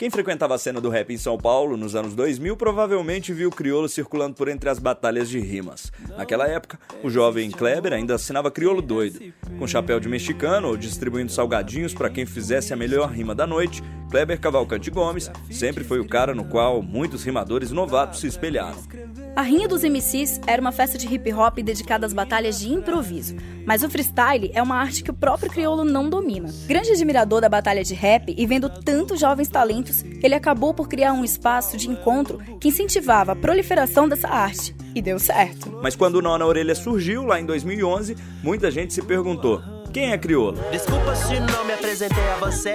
Quem 0.00 0.08
frequentava 0.08 0.54
a 0.54 0.58
cena 0.58 0.80
do 0.80 0.88
rap 0.88 1.12
em 1.12 1.18
São 1.18 1.36
Paulo 1.36 1.76
nos 1.76 1.94
anos 1.94 2.14
2000 2.14 2.56
provavelmente 2.56 3.34
viu 3.34 3.50
o 3.50 3.52
criolo 3.52 3.86
circulando 3.86 4.34
por 4.34 4.48
entre 4.48 4.70
as 4.70 4.78
batalhas 4.78 5.28
de 5.28 5.38
rimas. 5.38 5.92
Naquela 6.16 6.48
época, 6.48 6.80
o 7.04 7.10
jovem 7.10 7.50
Kleber 7.50 7.92
ainda 7.92 8.14
assinava 8.14 8.50
criolo 8.50 8.80
doido. 8.80 9.20
Com 9.58 9.66
chapéu 9.66 10.00
de 10.00 10.08
mexicano 10.08 10.68
ou 10.68 10.76
distribuindo 10.78 11.30
salgadinhos 11.30 11.92
para 11.92 12.08
quem 12.08 12.24
fizesse 12.24 12.72
a 12.72 12.76
melhor 12.76 13.10
rima 13.10 13.34
da 13.34 13.46
noite, 13.46 13.82
Kleber 14.10 14.40
Cavalcante 14.40 14.90
Gomes 14.90 15.30
sempre 15.50 15.84
foi 15.84 16.00
o 16.00 16.08
cara 16.08 16.34
no 16.34 16.46
qual 16.46 16.82
muitos 16.82 17.22
rimadores 17.22 17.70
novatos 17.70 18.20
se 18.20 18.26
espelharam. 18.26 18.78
A 19.36 19.42
Rinha 19.42 19.68
dos 19.68 19.82
MCs 19.84 20.40
era 20.46 20.60
uma 20.60 20.72
festa 20.72 20.98
de 20.98 21.06
hip 21.06 21.32
hop 21.32 21.58
dedicada 21.58 22.04
às 22.04 22.12
batalhas 22.12 22.58
de 22.58 22.70
improviso, 22.70 23.36
mas 23.64 23.82
o 23.82 23.88
freestyle 23.88 24.50
é 24.52 24.60
uma 24.60 24.76
arte 24.76 25.04
que 25.04 25.10
o 25.10 25.14
próprio 25.14 25.50
crioulo 25.50 25.84
não 25.84 26.10
domina. 26.10 26.52
Grande 26.66 26.90
admirador 26.90 27.40
da 27.40 27.48
batalha 27.48 27.84
de 27.84 27.94
rap 27.94 28.34
e 28.36 28.46
vendo 28.46 28.68
tantos 28.68 29.20
jovens 29.20 29.48
talentos, 29.48 29.89
ele 30.22 30.34
acabou 30.34 30.72
por 30.72 30.88
criar 30.88 31.12
um 31.12 31.24
espaço 31.24 31.76
de 31.76 31.88
encontro 31.88 32.38
que 32.60 32.68
incentivava 32.68 33.32
a 33.32 33.36
proliferação 33.36 34.08
dessa 34.08 34.28
arte. 34.28 34.74
E 34.94 35.00
deu 35.00 35.18
certo. 35.18 35.78
Mas 35.82 35.94
quando 35.94 36.16
o 36.16 36.22
Nó 36.22 36.36
na 36.36 36.46
Orelha 36.46 36.74
surgiu, 36.74 37.24
lá 37.24 37.40
em 37.40 37.46
2011, 37.46 38.16
muita 38.42 38.70
gente 38.70 38.92
se 38.92 39.02
perguntou: 39.02 39.62
quem 39.92 40.12
é 40.12 40.18
crioulo? 40.18 40.58
Desculpa 40.70 41.14
se 41.16 41.38
não 41.40 41.64
me 41.64 41.72
apresentei 41.72 42.28
a 42.28 42.36
você. 42.36 42.72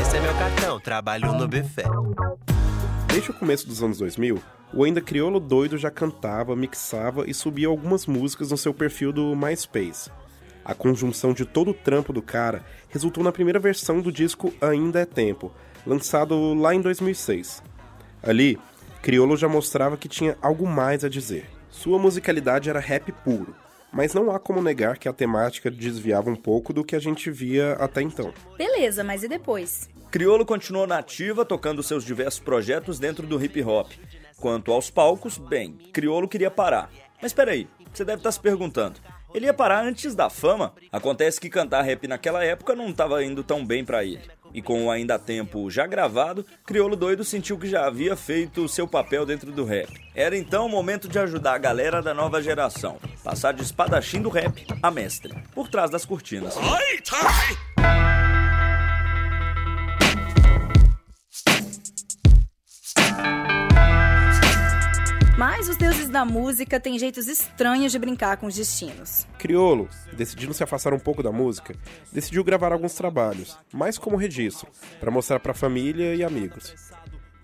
Esse 0.00 0.16
é 0.16 0.20
meu 0.20 0.34
cartão, 0.34 0.80
trabalho 0.80 1.32
no 1.32 1.48
buffet. 1.48 1.84
Desde 3.08 3.30
o 3.30 3.34
começo 3.34 3.66
dos 3.66 3.82
anos 3.82 3.98
2000, 3.98 4.40
o 4.72 4.84
ainda 4.84 5.00
crioulo 5.00 5.40
doido 5.40 5.78
já 5.78 5.90
cantava, 5.90 6.54
mixava 6.54 7.28
e 7.28 7.34
subia 7.34 7.66
algumas 7.68 8.06
músicas 8.06 8.50
no 8.50 8.56
seu 8.56 8.74
perfil 8.74 9.12
do 9.12 9.34
MySpace. 9.34 10.10
A 10.64 10.74
conjunção 10.74 11.32
de 11.32 11.44
todo 11.44 11.70
o 11.70 11.74
trampo 11.74 12.12
do 12.12 12.20
cara 12.20 12.64
resultou 12.88 13.24
na 13.24 13.32
primeira 13.32 13.58
versão 13.58 14.00
do 14.00 14.12
disco 14.12 14.52
Ainda 14.60 15.00
é 15.00 15.04
Tempo, 15.06 15.52
lançado 15.86 16.54
lá 16.54 16.74
em 16.74 16.80
2006. 16.80 17.62
Ali, 18.22 18.58
Criolo 19.00 19.36
já 19.36 19.48
mostrava 19.48 19.96
que 19.96 20.08
tinha 20.08 20.36
algo 20.42 20.66
mais 20.66 21.04
a 21.04 21.08
dizer. 21.08 21.48
Sua 21.70 21.98
musicalidade 21.98 22.68
era 22.68 22.80
rap 22.80 23.12
puro, 23.12 23.54
mas 23.92 24.12
não 24.12 24.30
há 24.30 24.38
como 24.38 24.60
negar 24.60 24.98
que 24.98 25.08
a 25.08 25.12
temática 25.12 25.70
desviava 25.70 26.28
um 26.28 26.36
pouco 26.36 26.72
do 26.72 26.84
que 26.84 26.96
a 26.96 26.98
gente 26.98 27.30
via 27.30 27.74
até 27.74 28.02
então. 28.02 28.32
Beleza, 28.58 29.04
mas 29.04 29.22
e 29.22 29.28
depois? 29.28 29.88
Criolo 30.10 30.44
continuou 30.44 30.86
na 30.86 30.98
ativa, 30.98 31.44
tocando 31.44 31.82
seus 31.82 32.04
diversos 32.04 32.40
projetos 32.40 32.98
dentro 32.98 33.26
do 33.26 33.42
hip 33.42 33.62
hop. 33.62 33.92
Quanto 34.38 34.72
aos 34.72 34.90
palcos, 34.90 35.38
bem, 35.38 35.78
Criolo 35.92 36.28
queria 36.28 36.50
parar. 36.50 36.90
Mas 37.22 37.32
peraí, 37.32 37.68
você 37.92 38.04
deve 38.04 38.18
estar 38.18 38.32
se 38.32 38.40
perguntando. 38.40 39.00
Ele 39.34 39.46
ia 39.46 39.54
parar 39.54 39.84
antes 39.84 40.14
da 40.14 40.30
fama? 40.30 40.72
Acontece 40.90 41.40
que 41.40 41.50
cantar 41.50 41.82
rap 41.82 42.06
naquela 42.08 42.44
época 42.44 42.74
não 42.74 42.88
estava 42.88 43.22
indo 43.22 43.44
tão 43.44 43.64
bem 43.64 43.84
para 43.84 44.04
ele. 44.04 44.22
E 44.56 44.62
com 44.62 44.86
o 44.86 44.90
ainda 44.90 45.18
tempo 45.18 45.70
já 45.70 45.86
gravado, 45.86 46.42
Criolo 46.64 46.96
Doido 46.96 47.22
sentiu 47.22 47.58
que 47.58 47.68
já 47.68 47.86
havia 47.86 48.16
feito 48.16 48.66
seu 48.66 48.88
papel 48.88 49.26
dentro 49.26 49.52
do 49.52 49.66
rap. 49.66 49.92
Era 50.14 50.34
então 50.34 50.64
o 50.64 50.68
momento 50.70 51.08
de 51.08 51.18
ajudar 51.18 51.52
a 51.52 51.58
galera 51.58 52.00
da 52.00 52.14
nova 52.14 52.40
geração, 52.40 52.96
passar 53.22 53.52
de 53.52 53.62
espadachim 53.62 54.22
do 54.22 54.30
rap 54.30 54.66
a 54.82 54.90
mestre, 54.90 55.34
por 55.54 55.68
trás 55.68 55.90
das 55.90 56.06
cortinas. 56.06 56.56
Mas 65.38 65.68
os 65.68 65.76
deuses 65.76 66.08
da 66.08 66.24
música 66.24 66.80
têm 66.80 66.98
jeitos 66.98 67.28
estranhos 67.28 67.92
de 67.92 67.98
brincar 67.98 68.38
com 68.38 68.46
os 68.46 68.54
destinos. 68.54 69.26
Criolo, 69.38 69.86
decidindo 70.14 70.54
se 70.54 70.64
afastar 70.64 70.94
um 70.94 70.98
pouco 70.98 71.22
da 71.22 71.30
música, 71.30 71.74
decidiu 72.10 72.42
gravar 72.42 72.72
alguns 72.72 72.94
trabalhos, 72.94 73.58
mais 73.70 73.98
como 73.98 74.16
registro, 74.16 74.66
para 74.98 75.10
mostrar 75.10 75.38
para 75.38 75.52
a 75.52 75.54
família 75.54 76.14
e 76.14 76.24
amigos. 76.24 76.74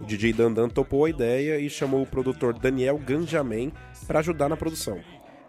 O 0.01 0.07
DJ 0.07 0.33
Dandan 0.33 0.71
topou 0.71 1.05
a 1.05 1.11
ideia 1.11 1.59
e 1.59 1.69
chamou 1.69 2.01
o 2.01 2.07
produtor 2.07 2.59
Daniel 2.59 2.97
Ganjamin 2.97 3.71
para 4.07 4.21
ajudar 4.21 4.49
na 4.49 4.57
produção. 4.57 4.99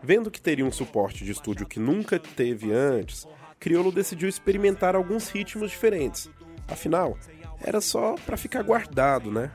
Vendo 0.01 0.29
que 0.29 0.41
teria 0.41 0.65
um 0.65 0.71
suporte 0.71 1.23
de 1.23 1.31
estúdio 1.31 1.65
que 1.65 1.79
nunca 1.79 2.19
teve 2.19 2.73
antes, 2.73 3.25
Criolo 3.57 3.89
decidiu 3.89 4.27
experimentar 4.27 4.97
alguns 4.97 5.29
ritmos 5.29 5.71
diferentes. 5.71 6.29
Afinal, 6.67 7.17
era 7.63 7.79
só 7.79 8.15
para 8.25 8.35
ficar 8.35 8.63
guardado, 8.63 9.31
né? 9.31 9.49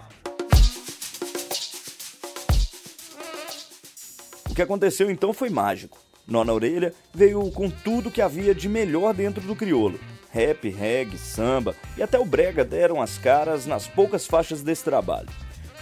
Que 4.58 4.62
aconteceu 4.62 5.08
então 5.08 5.32
foi 5.32 5.48
mágico. 5.48 5.98
Nó 6.26 6.42
na 6.42 6.52
Orelha 6.52 6.92
veio 7.14 7.48
com 7.52 7.70
tudo 7.70 8.10
que 8.10 8.20
havia 8.20 8.52
de 8.52 8.68
melhor 8.68 9.14
dentro 9.14 9.40
do 9.40 9.54
crioulo. 9.54 10.00
Rap, 10.32 10.68
reggae, 10.68 11.16
samba 11.16 11.76
e 11.96 12.02
até 12.02 12.18
o 12.18 12.24
brega 12.24 12.64
deram 12.64 13.00
as 13.00 13.18
caras 13.18 13.66
nas 13.66 13.86
poucas 13.86 14.26
faixas 14.26 14.60
desse 14.60 14.82
trabalho. 14.82 15.28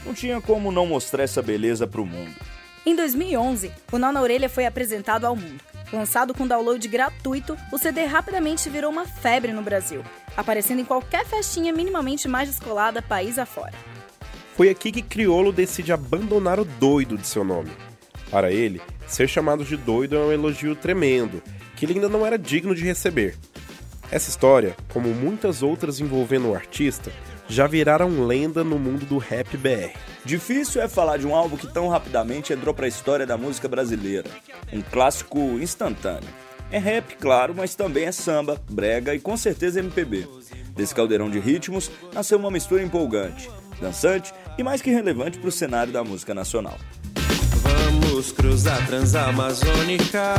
Não 0.05 0.13
tinha 0.13 0.43
como 0.43 0.71
não 0.71 0.87
mostrar 0.87 1.23
essa 1.23 1.41
beleza 1.41 1.87
pro 1.87 2.05
mundo. 2.05 2.35
Em 2.85 2.95
2011, 2.95 3.73
o 3.91 3.99
Nó 3.99 4.13
na 4.13 4.21
Orelha 4.21 4.49
foi 4.51 4.67
apresentado 4.67 5.25
ao 5.25 5.35
mundo. 5.35 5.65
Lançado 5.91 6.35
com 6.35 6.47
download 6.47 6.87
gratuito, 6.87 7.57
o 7.73 7.79
CD 7.79 8.05
rapidamente 8.05 8.69
virou 8.69 8.93
uma 8.93 9.07
febre 9.07 9.53
no 9.55 9.63
Brasil, 9.63 10.03
aparecendo 10.37 10.83
em 10.83 10.85
qualquer 10.85 11.25
festinha 11.25 11.73
minimamente 11.73 12.29
mais 12.29 12.51
descolada 12.51 13.01
país 13.01 13.39
afora. 13.39 13.73
Foi 14.55 14.69
aqui 14.69 14.93
que 14.93 15.01
Criolo 15.01 15.51
decide 15.51 15.95
abandonar 15.95 16.61
o 16.61 16.65
doido 16.67 17.17
de 17.17 17.27
seu 17.27 17.43
nome. 17.43 17.71
Para 18.31 18.51
ele, 18.51 18.81
ser 19.07 19.29
chamado 19.29 19.65
de 19.65 19.77
doido 19.77 20.17
é 20.17 20.19
um 20.19 20.33
elogio 20.33 20.75
tremendo, 20.75 21.43
que 21.77 21.85
ele 21.85 21.95
ainda 21.95 22.09
não 22.09 22.27
era 22.27 22.39
digno 22.39 22.75
de 22.75 22.85
receber. 22.85 23.37
Essa 24.11 24.31
história, 24.31 24.77
como 24.93 25.09
muitas 25.09 25.63
outras 25.63 26.01
envolvendo 26.01 26.49
o 26.49 26.55
artista, 26.55 27.13
já 27.49 27.67
viraram 27.67 28.27
lenda 28.27 28.65
no 28.65 28.79
mundo 28.79 29.07
do 29.07 29.19
rap 29.19 29.57
BR. 29.57 29.97
Difícil 30.25 30.83
é 30.83 30.89
falar 30.89 31.19
de 31.19 31.27
um 31.27 31.35
álbum 31.35 31.57
que 31.57 31.73
tão 31.73 31.89
rapidamente 31.89 32.53
entrou 32.53 32.75
para 32.75 32.87
a 32.87 32.89
história 32.89 33.27
da 33.27 33.37
música 33.37 33.69
brasileira. 33.69 34.29
Um 34.73 34.83
clássico 34.83 35.39
instantâneo. 35.39 36.29
É 36.71 36.79
rap, 36.79 37.17
claro, 37.17 37.55
mas 37.57 37.77
também 37.77 38.05
é 38.05 38.13
samba, 38.13 38.61
brega 38.69 39.15
e 39.15 39.21
com 39.21 39.37
certeza 39.37 39.79
MPB. 39.79 40.27
Desse 40.71 40.95
caldeirão 40.95 41.31
de 41.31 41.39
ritmos 41.39 41.91
nasceu 42.13 42.39
uma 42.39 42.51
mistura 42.51 42.83
empolgante, 42.83 43.49
dançante 43.81 44.33
e 44.59 44.63
mais 44.63 44.83
que 44.83 44.91
relevante 44.91 45.39
para 45.39 45.49
o 45.49 45.53
cenário 45.53 45.93
da 45.93 46.03
música 46.03 46.35
nacional. 46.35 46.77
Vamos 48.17 48.33
cruzar 48.33 48.87
Transamazônica 48.87 50.35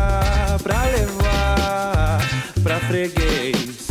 pra 0.63 0.83
levar 0.85 2.17
pra 2.63 2.79
freguês. 2.79 3.87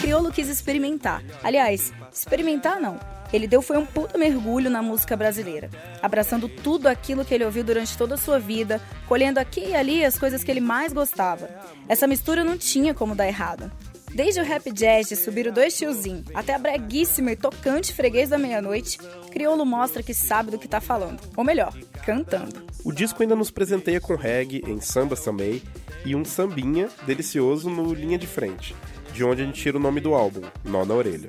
Criolo 0.00 0.30
quis 0.30 0.48
experimentar. 0.48 1.20
Aliás, 1.42 1.92
experimentar 2.12 2.80
não. 2.80 3.00
Ele 3.32 3.48
deu 3.48 3.60
foi 3.60 3.78
um 3.78 3.84
puta 3.84 4.16
mergulho 4.16 4.70
na 4.70 4.80
música 4.80 5.16
brasileira, 5.16 5.68
abraçando 6.00 6.48
tudo 6.48 6.86
aquilo 6.86 7.24
que 7.24 7.34
ele 7.34 7.44
ouviu 7.44 7.64
durante 7.64 7.98
toda 7.98 8.14
a 8.14 8.18
sua 8.18 8.38
vida, 8.38 8.80
colhendo 9.08 9.40
aqui 9.40 9.70
e 9.70 9.74
ali 9.74 10.04
as 10.04 10.16
coisas 10.16 10.44
que 10.44 10.50
ele 10.52 10.60
mais 10.60 10.92
gostava. 10.92 11.50
Essa 11.88 12.06
mistura 12.06 12.44
não 12.44 12.56
tinha 12.56 12.94
como 12.94 13.16
dar 13.16 13.26
errado. 13.26 13.72
Desde 14.14 14.40
o 14.40 14.44
rap 14.44 14.70
jazz 14.70 15.08
de 15.08 15.16
subir 15.16 15.48
o 15.48 15.52
dois 15.52 15.76
tiozinho 15.76 16.24
até 16.32 16.54
a 16.54 16.58
breguíssima 16.58 17.32
e 17.32 17.36
tocante 17.36 17.92
freguês 17.92 18.28
da 18.28 18.38
meia-noite, 18.38 18.98
Criolo 19.34 19.66
mostra 19.66 20.00
que 20.00 20.14
sabe 20.14 20.52
do 20.52 20.58
que 20.60 20.68
tá 20.68 20.80
falando. 20.80 21.20
Ou 21.36 21.42
melhor, 21.42 21.76
cantando. 22.06 22.62
O 22.84 22.92
disco 22.92 23.20
ainda 23.20 23.34
nos 23.34 23.50
presenteia 23.50 24.00
com 24.00 24.14
reggae 24.14 24.62
em 24.64 24.80
samba 24.80 25.16
também 25.16 25.60
e 26.04 26.14
um 26.14 26.24
sambinha 26.24 26.88
delicioso 27.04 27.68
no 27.68 27.92
Linha 27.92 28.16
de 28.16 28.28
Frente, 28.28 28.76
de 29.12 29.24
onde 29.24 29.42
a 29.42 29.44
gente 29.44 29.60
tira 29.60 29.76
o 29.76 29.80
nome 29.80 30.00
do 30.00 30.14
álbum, 30.14 30.42
Nó 30.64 30.84
na 30.84 30.94
Orelha. 30.94 31.28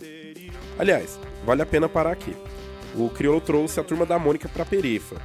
Aliás, 0.78 1.20
vale 1.44 1.64
a 1.64 1.66
pena 1.66 1.90
parar 1.90 2.12
aqui. 2.12 2.38
O 2.94 3.10
Criolo 3.10 3.42
trouxe 3.42 3.80
a 3.80 3.84
turma 3.84 4.06
da 4.06 4.20
Mônica 4.20 4.48
pra 4.48 4.64
perifa. 4.64 5.20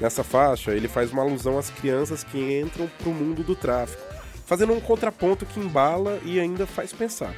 Nessa 0.00 0.24
faixa, 0.24 0.74
ele 0.74 0.88
faz 0.88 1.12
uma 1.12 1.20
alusão 1.20 1.58
às 1.58 1.68
crianças 1.68 2.24
que 2.24 2.58
entram 2.58 2.90
pro 3.02 3.12
mundo 3.12 3.44
do 3.44 3.54
tráfico, 3.54 4.02
fazendo 4.46 4.72
um 4.72 4.80
contraponto 4.80 5.44
que 5.44 5.60
embala 5.60 6.18
e 6.24 6.40
ainda 6.40 6.66
faz 6.66 6.94
pensar. 6.94 7.34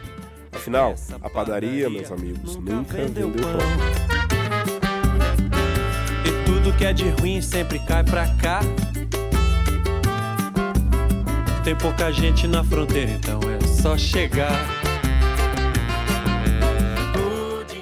Afinal, 0.53 0.95
a 1.21 1.29
padaria, 1.29 1.91
meus 1.91 2.13
amigos, 2.13 2.55
nunca 2.55 2.97
vendeu 2.97 3.29
pão. 3.33 4.13
Que 6.78 6.87
é 6.87 6.93
de 6.93 7.09
ruim 7.09 7.40
sempre 7.40 7.78
cai 7.78 8.04
pra 8.04 8.26
cá. 8.37 8.61
Tem 11.64 11.75
pouca 11.75 12.12
gente 12.12 12.47
na 12.47 12.62
fronteira, 12.62 13.12
então 13.12 13.40
é 13.50 13.66
só 13.66 13.97
chegar. 13.97 14.52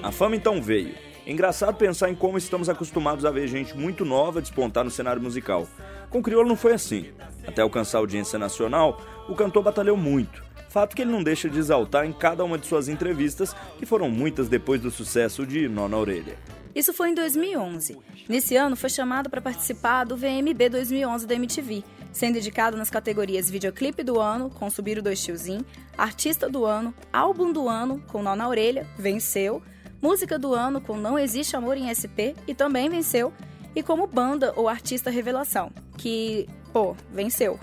A 0.03 0.13
fama 0.13 0.37
então 0.37 0.63
veio. 0.63 0.95
Engraçado 1.27 1.77
pensar 1.77 2.11
em 2.11 2.15
como 2.15 2.37
estamos 2.37 2.69
acostumados 2.69 3.25
a 3.25 3.31
ver 3.31 3.49
gente 3.49 3.77
muito 3.77 4.05
nova 4.05 4.43
despontar 4.43 4.85
no 4.85 4.91
cenário 4.91 5.23
musical. 5.23 5.67
Com 6.11 6.19
o 6.19 6.23
Criolo 6.23 6.49
não 6.49 6.57
foi 6.57 6.75
assim. 6.75 7.07
Até 7.47 7.63
alcançar 7.63 7.99
a 7.99 8.01
audiência 8.01 8.39
nacional, 8.39 9.01
o 9.29 9.35
cantor 9.35 9.63
batalhou 9.63 9.97
muito. 9.97 10.45
Fato 10.69 10.95
que 10.95 11.03
ele 11.03 11.11
não 11.11 11.23
deixa 11.23 11.49
de 11.49 11.59
exaltar 11.59 12.05
em 12.07 12.13
cada 12.13 12.45
uma 12.45 12.59
de 12.59 12.67
suas 12.67 12.89
entrevistas, 12.89 13.55
que 13.79 13.87
foram 13.87 14.09
muitas 14.11 14.49
depois 14.49 14.81
do 14.81 14.91
sucesso 14.91 15.47
de 15.47 15.69
Nó 15.69 15.89
na 15.89 15.97
Orelha. 15.97 16.37
Isso 16.75 16.93
foi 16.93 17.11
em 17.11 17.15
2011. 17.15 17.99
Nesse 18.29 18.57
ano 18.57 18.77
foi 18.77 18.89
chamado 18.89 19.29
para 19.29 19.43
participar 19.43 20.05
do 20.05 20.17
VMB 20.17 20.71
2011 20.71 21.27
da 21.27 21.35
MTV, 21.35 21.85
sendo 22.13 22.39
indicado 22.39 22.77
nas 22.77 22.89
categorias 22.89 23.51
Videoclipe 23.51 24.03
do 24.03 24.19
Ano, 24.19 24.49
com 24.49 24.71
Subir 24.71 24.99
o 24.99 25.03
Dois 25.03 25.23
Tiozinho, 25.23 25.65
Artista 25.97 26.49
do 26.49 26.65
Ano, 26.65 26.95
Álbum 27.13 27.53
do 27.53 27.69
Ano, 27.69 28.03
com 28.09 28.23
Nó 28.23 28.35
na 28.35 28.49
Orelha, 28.49 28.87
venceu, 28.99 29.63
Música 30.01 30.39
do 30.39 30.53
Ano, 30.53 30.81
com 30.81 30.97
Não 30.97 31.19
Existe 31.19 31.55
Amor 31.55 31.77
em 31.77 31.93
SP, 31.93 32.35
e 32.49 32.55
também 32.55 32.89
venceu, 32.89 33.33
e 33.75 33.83
como 33.83 34.07
Banda 34.07 34.53
ou 34.57 34.69
Artista 34.69 35.11
Revelação, 35.11 35.71
que, 35.97 36.49
pô, 36.73 36.97
venceu. 37.13 37.61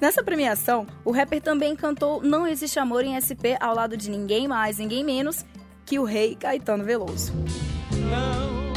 Nessa 0.00 0.22
premiação, 0.22 0.86
o 1.04 1.10
rapper 1.10 1.40
também 1.40 1.74
cantou 1.74 2.22
Não 2.22 2.46
Existe 2.46 2.78
Amor 2.78 3.04
em 3.04 3.18
SP 3.20 3.56
ao 3.60 3.74
lado 3.74 3.96
de 3.96 4.10
ninguém 4.10 4.46
mais, 4.46 4.78
ninguém 4.78 5.04
menos 5.04 5.44
que 5.84 5.98
o 5.98 6.04
rei 6.04 6.34
Caetano 6.34 6.84
Veloso. 6.84 7.32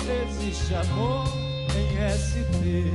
Existe 0.09 0.73
amor 0.73 1.27
em 1.77 2.09
SP. 2.09 2.89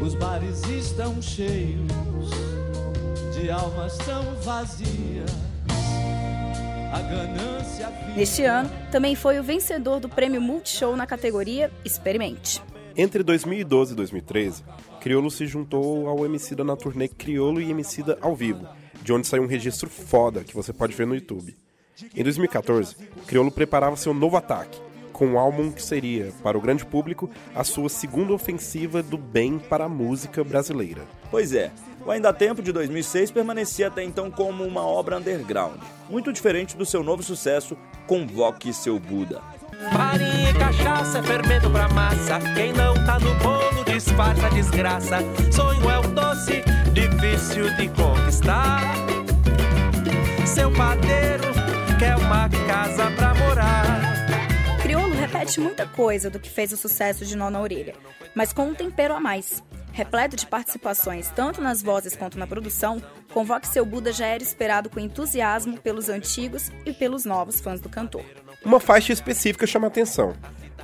Os 0.00 0.14
bares 0.14 0.62
estão 0.68 1.20
cheios 1.20 2.30
de 3.34 3.50
almas 3.50 3.98
tão 3.98 4.22
vazias. 4.42 5.30
A 6.92 7.00
ganância. 7.02 7.90
Neste 8.16 8.44
ano, 8.44 8.70
também 8.92 9.16
foi 9.16 9.40
o 9.40 9.42
vencedor 9.42 9.98
do 9.98 10.08
prêmio 10.08 10.40
Multishow 10.40 10.94
na 10.94 11.04
categoria 11.04 11.72
Experimente. 11.84 12.62
Entre 12.96 13.24
2012 13.24 13.92
e 13.92 13.96
2013, 13.96 14.64
Criolo 15.00 15.30
se 15.30 15.46
juntou 15.46 16.08
ao 16.08 16.24
Emicida 16.24 16.62
na 16.62 16.76
turnê 16.76 17.08
Criolo 17.08 17.60
e 17.60 17.70
Emicida 17.70 18.16
ao 18.20 18.36
vivo, 18.36 18.66
de 19.02 19.12
onde 19.12 19.26
saiu 19.26 19.42
um 19.42 19.48
registro 19.48 19.90
foda 19.90 20.44
que 20.44 20.54
você 20.54 20.72
pode 20.72 20.94
ver 20.94 21.06
no 21.06 21.14
YouTube. 21.14 21.56
Em 22.14 22.22
2014, 22.22 22.94
Criolo 23.26 23.50
preparava 23.50 23.96
seu 23.96 24.14
novo 24.14 24.36
ataque, 24.36 24.80
com 25.16 25.28
um 25.28 25.38
álbum 25.38 25.72
que 25.72 25.82
seria, 25.82 26.30
para 26.42 26.58
o 26.58 26.60
grande 26.60 26.84
público, 26.84 27.30
a 27.54 27.64
sua 27.64 27.88
segunda 27.88 28.34
ofensiva 28.34 29.02
do 29.02 29.16
bem 29.16 29.58
para 29.58 29.86
a 29.86 29.88
música 29.88 30.44
brasileira. 30.44 31.00
Pois 31.30 31.54
é, 31.54 31.72
o 32.04 32.10
Ainda 32.10 32.34
Tempo 32.34 32.60
de 32.60 32.70
2006 32.70 33.30
permanecia 33.30 33.86
até 33.86 34.02
então 34.02 34.30
como 34.30 34.62
uma 34.62 34.82
obra 34.82 35.16
underground, 35.16 35.80
muito 36.10 36.30
diferente 36.34 36.76
do 36.76 36.84
seu 36.84 37.02
novo 37.02 37.22
sucesso 37.22 37.78
Convoque 38.06 38.74
Seu 38.74 39.00
Buda. 39.00 39.40
Farinha 39.90 40.50
e 40.50 40.54
cachaça, 40.54 41.22
fermento 41.22 41.70
pra 41.70 41.88
massa. 41.88 42.38
Quem 42.54 42.74
não 42.74 42.92
tá 43.06 43.18
no 43.18 43.34
bolo 43.36 43.84
disfarça 43.86 44.46
a 44.46 44.50
desgraça. 44.50 45.18
Sonho 45.50 45.90
é 45.90 45.98
um 45.98 46.12
doce, 46.12 46.62
difícil 46.92 47.74
de 47.76 47.88
conquistar. 47.88 48.82
Seu 50.46 50.70
padeiro 50.72 51.44
quer 51.98 52.16
uma 52.16 52.50
casa 52.66 53.10
pra 53.12 53.34
morar. 53.34 53.95
Repete 55.38 55.60
muita 55.60 55.86
coisa 55.86 56.30
do 56.30 56.40
que 56.40 56.48
fez 56.48 56.72
o 56.72 56.78
sucesso 56.78 57.24
de 57.26 57.36
Nó 57.36 57.50
na 57.50 57.60
Orelha, 57.60 57.94
mas 58.34 58.54
com 58.54 58.68
um 58.68 58.74
tempero 58.74 59.12
a 59.12 59.20
mais. 59.20 59.62
Repleto 59.92 60.34
de 60.34 60.46
participações 60.46 61.28
tanto 61.28 61.60
nas 61.60 61.82
vozes 61.82 62.16
quanto 62.16 62.38
na 62.38 62.46
produção, 62.46 63.02
Convoque 63.34 63.68
Seu 63.68 63.84
Buda 63.84 64.12
já 64.12 64.26
era 64.26 64.42
esperado 64.42 64.88
com 64.88 64.98
entusiasmo 64.98 65.78
pelos 65.78 66.08
antigos 66.08 66.70
e 66.86 66.92
pelos 66.92 67.26
novos 67.26 67.60
fãs 67.60 67.82
do 67.82 67.88
cantor. 67.88 68.24
Uma 68.64 68.80
faixa 68.80 69.12
específica 69.12 69.66
chama 69.66 69.88
atenção. 69.88 70.34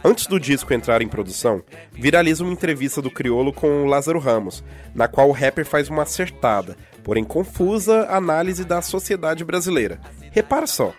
Antes 0.04 0.26
do 0.26 0.38
disco 0.38 0.74
entrar 0.74 1.00
em 1.00 1.08
produção, 1.08 1.62
viraliza 1.92 2.44
uma 2.44 2.52
entrevista 2.52 3.00
do 3.00 3.10
Criolo 3.10 3.52
com 3.52 3.84
o 3.84 3.86
Lázaro 3.86 4.18
Ramos, 4.18 4.62
na 4.94 5.08
qual 5.08 5.28
o 5.28 5.32
rapper 5.32 5.64
faz 5.64 5.88
uma 5.88 6.02
acertada, 6.02 6.76
porém 7.02 7.24
confusa 7.24 8.06
análise 8.10 8.64
da 8.64 8.82
sociedade 8.82 9.44
brasileira. 9.44 9.98
Repara 10.30 10.66
só. 10.66 10.92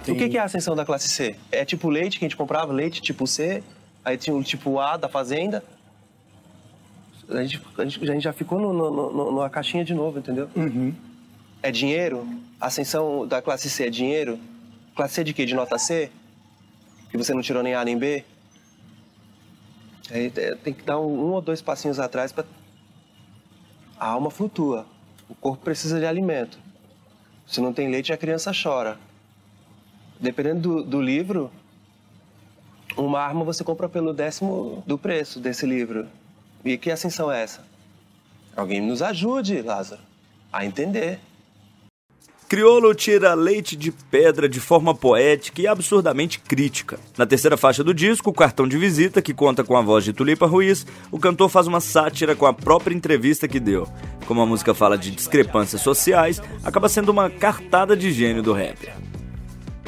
O 0.00 0.14
que 0.16 0.28
que 0.28 0.36
é 0.36 0.40
a 0.40 0.44
ascensão 0.44 0.74
da 0.74 0.84
classe 0.84 1.08
C? 1.08 1.36
É 1.50 1.64
tipo 1.64 1.88
leite 1.88 2.18
que 2.18 2.24
a 2.24 2.28
gente 2.28 2.36
comprava, 2.36 2.72
leite 2.72 3.00
tipo 3.00 3.26
C, 3.26 3.62
aí 4.04 4.16
tinha 4.16 4.34
o 4.34 4.42
tipo 4.42 4.78
A 4.80 4.96
da 4.96 5.08
fazenda. 5.08 5.62
A 7.28 7.42
gente, 7.42 7.60
a 7.78 7.84
gente, 7.84 8.02
a 8.10 8.12
gente 8.14 8.22
já 8.22 8.32
ficou 8.32 8.58
no, 8.60 8.72
no- 8.72 8.90
no- 9.12 9.32
numa 9.32 9.48
caixinha 9.48 9.84
de 9.84 9.94
novo, 9.94 10.18
entendeu? 10.18 10.50
É 11.62 11.70
dinheiro? 11.70 12.26
Ascensão 12.60 13.26
da 13.26 13.40
classe 13.40 13.70
C 13.70 13.86
é 13.86 13.90
dinheiro? 13.90 14.38
Classe 14.94 15.14
C 15.14 15.24
de 15.24 15.32
quê? 15.32 15.46
De 15.46 15.54
nota 15.54 15.78
C? 15.78 16.10
Que 17.10 17.16
você 17.16 17.32
não 17.32 17.40
tirou 17.42 17.62
nem 17.62 17.74
A 17.74 17.84
nem 17.84 17.96
B? 17.96 18.24
Aí 20.10 20.32
é, 20.36 20.54
tem 20.56 20.74
que 20.74 20.82
dar 20.82 20.98
um, 20.98 21.04
um 21.28 21.32
ou 21.32 21.40
dois 21.40 21.62
passinhos 21.62 21.98
atrás 22.00 22.32
para 22.32 22.44
A 23.98 24.08
alma 24.08 24.30
flutua. 24.30 24.84
O 25.28 25.34
corpo 25.34 25.62
precisa 25.64 25.98
de 25.98 26.04
alimento. 26.04 26.58
Se 27.46 27.60
não 27.60 27.72
tem 27.72 27.88
leite, 27.88 28.12
a 28.12 28.16
criança 28.16 28.50
chora. 28.52 28.98
Dependendo 30.22 30.60
do, 30.60 30.84
do 30.84 31.02
livro, 31.02 31.50
uma 32.96 33.18
arma 33.18 33.42
você 33.42 33.64
compra 33.64 33.88
pelo 33.88 34.14
décimo 34.14 34.80
do 34.86 34.96
preço 34.96 35.40
desse 35.40 35.66
livro. 35.66 36.06
E 36.64 36.78
que 36.78 36.92
ascensão 36.92 37.30
é 37.30 37.42
essa? 37.42 37.66
Alguém 38.54 38.80
nos 38.80 39.02
ajude, 39.02 39.60
Lázaro, 39.62 40.00
a 40.52 40.64
entender. 40.64 41.18
Criolo 42.48 42.94
tira 42.94 43.34
leite 43.34 43.74
de 43.74 43.90
pedra 43.90 44.48
de 44.48 44.60
forma 44.60 44.94
poética 44.94 45.60
e 45.60 45.66
absurdamente 45.66 46.38
crítica. 46.38 47.00
Na 47.18 47.26
terceira 47.26 47.56
faixa 47.56 47.82
do 47.82 47.92
disco, 47.92 48.30
o 48.30 48.34
cartão 48.34 48.68
de 48.68 48.78
visita, 48.78 49.20
que 49.22 49.34
conta 49.34 49.64
com 49.64 49.76
a 49.76 49.80
voz 49.80 50.04
de 50.04 50.12
Tulipa 50.12 50.46
Ruiz, 50.46 50.86
o 51.10 51.18
cantor 51.18 51.48
faz 51.48 51.66
uma 51.66 51.80
sátira 51.80 52.36
com 52.36 52.46
a 52.46 52.52
própria 52.52 52.94
entrevista 52.94 53.48
que 53.48 53.58
deu. 53.58 53.88
Como 54.26 54.40
a 54.40 54.46
música 54.46 54.72
fala 54.72 54.96
de 54.96 55.10
discrepâncias 55.10 55.82
sociais, 55.82 56.40
acaba 56.62 56.88
sendo 56.88 57.08
uma 57.08 57.28
cartada 57.28 57.96
de 57.96 58.12
gênio 58.12 58.42
do 58.42 58.52
rapper. 58.52 59.11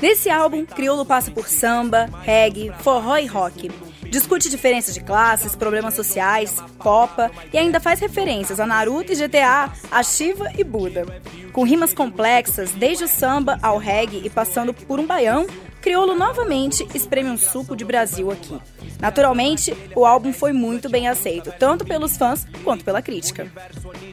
Nesse 0.04 0.28
álbum, 0.28 0.66
Criolo 0.66 1.06
passa 1.06 1.30
por 1.30 1.48
samba, 1.48 2.10
reggae, 2.20 2.70
forró 2.80 3.16
e 3.16 3.24
rock. 3.24 3.70
Discute 4.02 4.50
diferenças 4.50 4.92
de 4.92 5.00
classes, 5.00 5.56
problemas 5.56 5.94
sociais, 5.94 6.62
copa 6.76 7.30
e 7.50 7.56
ainda 7.56 7.80
faz 7.80 8.00
referências 8.00 8.60
a 8.60 8.66
Naruto 8.66 9.14
e 9.14 9.16
GTA, 9.16 9.72
a 9.90 10.02
Shiva 10.02 10.52
e 10.58 10.62
Buda. 10.62 11.06
Com 11.54 11.64
rimas 11.64 11.94
complexas, 11.94 12.72
desde 12.72 13.04
o 13.04 13.08
samba 13.08 13.58
ao 13.62 13.78
reggae 13.78 14.20
e 14.22 14.28
passando 14.28 14.74
por 14.74 15.00
um 15.00 15.06
baião, 15.06 15.46
Criolo 15.80 16.14
novamente 16.14 16.86
espreme 16.94 17.30
um 17.30 17.38
suco 17.38 17.74
de 17.74 17.86
Brasil 17.86 18.30
aqui. 18.30 18.60
Naturalmente, 19.00 19.76
o 19.94 20.04
álbum 20.04 20.32
foi 20.32 20.52
muito 20.52 20.88
bem 20.88 21.08
aceito, 21.08 21.52
tanto 21.58 21.84
pelos 21.84 22.16
fãs 22.16 22.46
quanto 22.62 22.84
pela 22.84 23.02
crítica. 23.02 23.50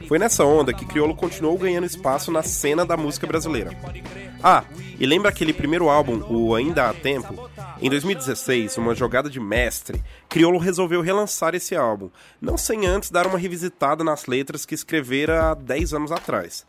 Foi 0.08 0.20
nessa 0.20 0.44
onda 0.44 0.74
que 0.74 0.86
Criolo 0.86 1.16
continuou 1.16 1.58
ganhando 1.58 1.86
espaço 1.86 2.32
na 2.32 2.44
cena 2.44 2.86
da 2.86 2.98
música 2.98 3.26
brasileira. 3.26 3.72
Ah, 4.44 4.64
e 5.00 5.06
lembra 5.06 5.30
aquele 5.30 5.54
primeiro 5.54 5.90
álbum, 5.90 6.24
o 6.30 6.56
Ainda 6.56 6.90
Há 6.90 6.94
Tempo? 6.94 7.50
Em 7.82 7.90
2016, 7.90 8.78
uma 8.78 8.94
jogada 8.94 9.30
de 9.30 9.40
mestre, 9.40 10.04
Criolo 10.30 10.58
resolveu 10.58 11.02
relançar 11.02 11.56
esse 11.56 11.76
álbum, 11.76 12.10
não 12.40 12.58
sem 12.58 12.86
antes 12.86 13.10
dar 13.10 13.26
uma 13.26 13.38
revisitada 13.38 14.04
nas 14.04 14.26
letras 14.26 14.66
que 14.66 14.76
escrevera 14.76 15.52
há 15.52 15.54
10 15.54 15.94
anos 15.94 16.12
atrás. 16.12 16.66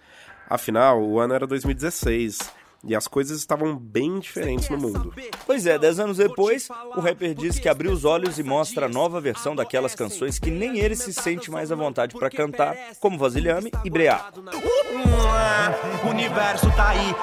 Afinal, 0.49 1.03
o 1.03 1.19
ano 1.19 1.35
era 1.35 1.47
2016 1.47 2.39
e 2.85 2.95
as 2.95 3.07
coisas 3.07 3.39
estavam 3.39 3.77
bem 3.77 4.19
diferentes 4.19 4.69
no 4.69 4.79
mundo. 4.79 5.15
Pois 5.47 5.67
é, 5.67 5.79
10 5.79 6.01
anos 6.01 6.17
depois, 6.17 6.69
o 6.97 7.01
rapper 7.01 7.35
diz 7.35 7.59
que 7.59 7.69
abriu 7.69 7.93
os 7.93 8.05
olhos 8.05 8.39
e 8.39 8.43
mostra 8.43 8.87
a 8.87 8.89
nova 8.89 9.21
versão 9.21 9.55
daquelas 9.55 9.95
canções 9.95 10.39
que 10.39 10.51
nem 10.51 10.79
ele 10.79 10.97
se 10.97 11.13
sente 11.13 11.51
mais 11.51 11.71
à 11.71 11.75
vontade 11.75 12.15
para 12.15 12.31
cantar, 12.31 12.77
como 13.01 13.19
Vasilhame 13.19 13.71
e 13.85 13.91
Breá. 13.91 14.33
O 16.05 16.09
universo 16.09 16.71
tá 16.73 16.89
aí. 16.89 17.15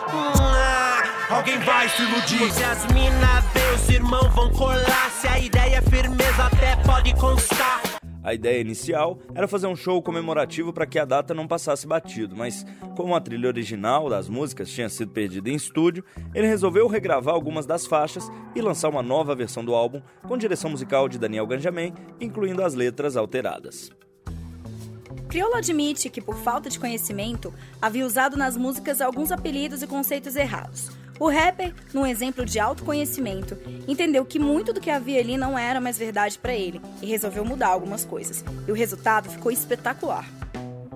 Alguém 1.29 1.59
vai 1.59 1.87
se 1.89 2.01
iludir. 2.01 2.51
Se 2.51 2.63
as 2.63 2.85
mina 2.87 3.41
vê, 3.53 3.75
os 3.75 3.89
irmãos 3.89 4.33
vão 4.33 4.49
colar. 4.51 5.11
Se 5.21 5.27
a 5.27 5.37
ideia 5.37 5.75
é 5.75 5.81
firmeza, 5.81 6.45
até 6.45 6.75
pode 6.77 7.13
constar. 7.15 7.81
A 8.21 8.33
ideia 8.33 8.59
inicial 8.59 9.19
era 9.33 9.47
fazer 9.47 9.67
um 9.67 9.75
show 9.75 10.01
comemorativo 10.01 10.73
para 10.73 10.85
que 10.85 10.99
a 10.99 11.05
data 11.05 11.33
não 11.33 11.47
passasse 11.47 11.87
batido, 11.87 12.35
mas 12.35 12.65
como 12.95 13.15
a 13.15 13.21
trilha 13.21 13.47
original 13.47 14.09
das 14.09 14.27
músicas 14.27 14.69
tinha 14.69 14.89
sido 14.89 15.11
perdida 15.11 15.49
em 15.49 15.55
estúdio, 15.55 16.03
ele 16.35 16.47
resolveu 16.47 16.87
regravar 16.87 17.33
algumas 17.33 17.65
das 17.65 17.85
faixas 17.85 18.29
e 18.53 18.61
lançar 18.61 18.89
uma 18.89 19.01
nova 19.01 19.33
versão 19.33 19.63
do 19.63 19.73
álbum 19.73 20.01
com 20.27 20.37
direção 20.37 20.69
musical 20.69 21.07
de 21.07 21.17
Daniel 21.17 21.47
Ganjamin, 21.47 21.93
incluindo 22.19 22.61
as 22.61 22.73
letras 22.73 23.15
alteradas. 23.15 23.89
Criolo 25.29 25.55
admite 25.55 26.09
que, 26.09 26.21
por 26.21 26.35
falta 26.35 26.69
de 26.69 26.79
conhecimento, 26.79 27.53
havia 27.81 28.05
usado 28.05 28.35
nas 28.35 28.57
músicas 28.57 28.99
alguns 28.99 29.31
apelidos 29.31 29.81
e 29.83 29.87
conceitos 29.87 30.35
errados. 30.35 30.89
O 31.19 31.29
rapper, 31.29 31.73
num 31.93 32.05
exemplo 32.05 32.45
de 32.45 32.59
autoconhecimento, 32.59 33.57
entendeu 33.85 34.23
que 34.25 34.39
muito 34.39 34.71
do 34.71 34.79
que 34.79 34.89
havia 34.89 35.19
ali 35.19 35.35
não 35.35 35.59
era 35.59 35.81
mais 35.81 35.97
verdade 35.97 36.39
para 36.39 36.53
ele 36.53 36.79
e 37.01 37.05
resolveu 37.05 37.43
mudar 37.43 37.67
algumas 37.67 38.05
coisas. 38.05 38.43
E 38.65 38.71
o 38.71 38.75
resultado 38.75 39.29
ficou 39.29 39.51
espetacular. 39.51 40.25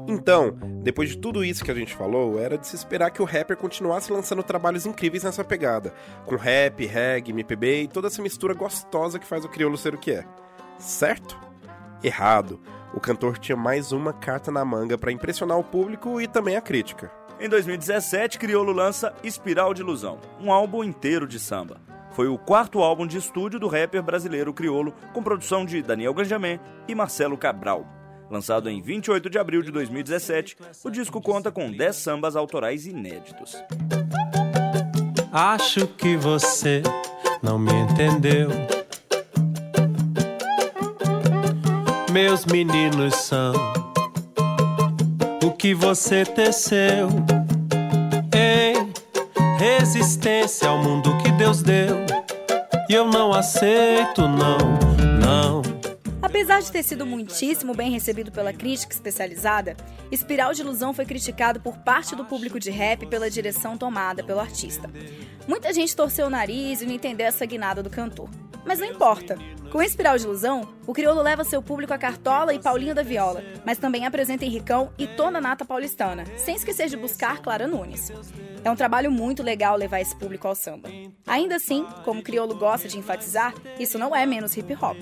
Então, 0.07 0.57
depois 0.81 1.09
de 1.09 1.17
tudo 1.17 1.43
isso 1.43 1.63
que 1.63 1.71
a 1.71 1.75
gente 1.75 1.93
falou, 1.93 2.39
era 2.39 2.57
de 2.57 2.67
se 2.67 2.75
esperar 2.75 3.11
que 3.11 3.21
o 3.21 3.25
rapper 3.25 3.57
continuasse 3.57 4.11
lançando 4.11 4.43
trabalhos 4.43 4.85
incríveis 4.85 5.23
nessa 5.23 5.43
pegada, 5.43 5.93
com 6.25 6.35
rap, 6.35 6.85
reggae, 6.85 7.31
MPB 7.31 7.83
e 7.83 7.87
toda 7.87 8.07
essa 8.07 8.21
mistura 8.21 8.53
gostosa 8.53 9.19
que 9.19 9.25
faz 9.25 9.43
o 9.43 9.49
crioulo 9.49 9.77
ser 9.77 9.93
o 9.93 9.97
que 9.97 10.11
é. 10.11 10.25
Certo? 10.77 11.37
Errado. 12.01 12.61
O 12.93 12.99
cantor 12.99 13.37
tinha 13.37 13.57
mais 13.57 13.91
uma 13.91 14.13
carta 14.13 14.51
na 14.51 14.63
manga 14.63 14.97
para 14.97 15.11
impressionar 15.11 15.57
o 15.57 15.63
público 15.63 16.21
e 16.21 16.27
também 16.27 16.55
a 16.55 16.61
crítica. 16.61 17.11
Em 17.39 17.49
2017, 17.49 18.37
Criolo 18.37 18.71
lança 18.71 19.13
Espiral 19.23 19.73
de 19.73 19.81
Ilusão, 19.81 20.19
um 20.39 20.51
álbum 20.51 20.83
inteiro 20.83 21.27
de 21.27 21.39
samba. 21.39 21.81
Foi 22.11 22.27
o 22.27 22.37
quarto 22.37 22.79
álbum 22.79 23.07
de 23.07 23.17
estúdio 23.17 23.59
do 23.59 23.67
rapper 23.67 24.03
brasileiro 24.03 24.53
Criolo, 24.53 24.93
com 25.13 25.23
produção 25.23 25.65
de 25.65 25.81
Daniel 25.81 26.13
Ganjamin 26.13 26.59
e 26.87 26.93
Marcelo 26.93 27.37
Cabral. 27.37 27.87
Lançado 28.29 28.69
em 28.69 28.81
28 28.81 29.29
de 29.29 29.39
abril 29.39 29.61
de 29.61 29.71
2017, 29.71 30.57
o 30.83 30.89
disco 30.89 31.21
conta 31.21 31.51
com 31.51 31.71
10 31.71 31.95
sambas 31.95 32.35
autorais 32.35 32.85
inéditos. 32.85 33.55
Acho 35.31 35.87
que 35.87 36.15
você 36.15 36.83
não 37.41 37.57
me 37.57 37.73
entendeu. 37.73 38.49
Meus 42.11 42.45
meninos 42.45 43.15
são 43.15 43.53
o 45.43 45.51
que 45.51 45.73
você 45.73 46.23
teceu 46.23 47.09
em 48.33 48.93
resistência 49.59 50.69
ao 50.69 50.81
mundo 50.81 51.17
que 51.17 51.31
Deus 51.33 51.61
deu. 51.61 51.97
E 52.89 52.93
eu 52.93 53.05
não 53.05 53.33
aceito, 53.33 54.21
não, 54.21 54.57
não. 55.19 55.61
Apesar 56.21 56.61
de 56.61 56.71
ter 56.71 56.81
sido 56.81 57.05
muitíssimo 57.05 57.75
bem 57.75 57.91
recebido 57.91 58.31
pela 58.31 58.53
crítica 58.53 58.93
especializada, 58.93 59.75
Espiral 60.09 60.53
de 60.53 60.61
Ilusão 60.61 60.93
foi 60.93 61.05
criticado 61.05 61.59
por 61.59 61.77
parte 61.77 62.15
do 62.15 62.23
público 62.23 62.57
de 62.57 62.71
rap 62.71 63.05
pela 63.07 63.29
direção 63.29 63.77
tomada 63.77 64.23
pelo 64.23 64.39
artista. 64.39 64.89
Muita 65.45 65.73
gente 65.73 65.93
torceu 65.93 66.27
o 66.27 66.29
nariz 66.29 66.81
e 66.81 66.85
não 66.85 66.93
entendeu 66.93 67.27
essa 67.27 67.45
guinada 67.45 67.83
do 67.83 67.89
cantor. 67.89 68.29
Mas 68.65 68.79
não 68.79 68.87
importa. 68.87 69.37
Com 69.71 69.81
Espiral 69.81 70.17
de 70.17 70.25
Ilusão, 70.25 70.69
o 70.85 70.93
crioulo 70.93 71.21
leva 71.21 71.43
seu 71.43 71.59
público 71.59 71.93
a 71.93 71.97
Cartola 71.97 72.53
e 72.53 72.59
Paulinho 72.59 72.93
da 72.93 73.01
Viola, 73.01 73.43
mas 73.65 73.79
também 73.79 74.05
apresenta 74.05 74.45
Henricão 74.45 74.91
e 74.99 75.07
Tona 75.07 75.41
Nata 75.41 75.65
Paulistana, 75.65 76.25
sem 76.37 76.55
esquecer 76.55 76.87
de 76.89 76.95
buscar 76.95 77.41
Clara 77.41 77.65
Nunes. 77.65 78.11
É 78.63 78.69
um 78.69 78.75
trabalho 78.75 79.11
muito 79.11 79.41
legal 79.41 79.75
levar 79.75 79.99
esse 79.99 80.15
público 80.15 80.47
ao 80.47 80.53
samba. 80.53 80.89
Ainda 81.25 81.55
assim, 81.55 81.87
como 82.05 82.19
o 82.19 82.23
crioulo 82.23 82.55
gosta 82.55 82.87
de 82.87 82.99
enfatizar, 82.99 83.53
isso 83.79 83.97
não 83.97 84.15
é 84.15 84.27
menos 84.27 84.55
hip 84.55 84.73
hop. 84.75 84.97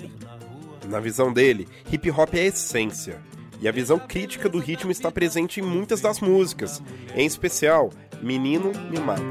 Na 0.88 1.00
visão 1.00 1.30
dele, 1.30 1.68
hip 1.92 2.10
hop 2.10 2.34
é 2.34 2.40
a 2.40 2.44
essência. 2.44 3.20
E 3.60 3.68
a 3.68 3.72
visão 3.72 3.98
crítica 3.98 4.48
do 4.48 4.58
ritmo 4.58 4.90
está 4.90 5.10
presente 5.10 5.60
em 5.60 5.62
muitas 5.62 6.00
das 6.00 6.18
músicas, 6.18 6.82
em 7.14 7.26
especial 7.26 7.90
Menino 8.22 8.72
Mimado. 8.90 9.22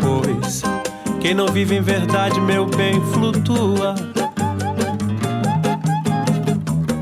Pois 0.00 0.83
quem 1.24 1.32
não 1.32 1.46
vive 1.46 1.74
em 1.74 1.80
verdade, 1.80 2.38
meu 2.38 2.66
bem, 2.66 3.00
flutua 3.00 3.94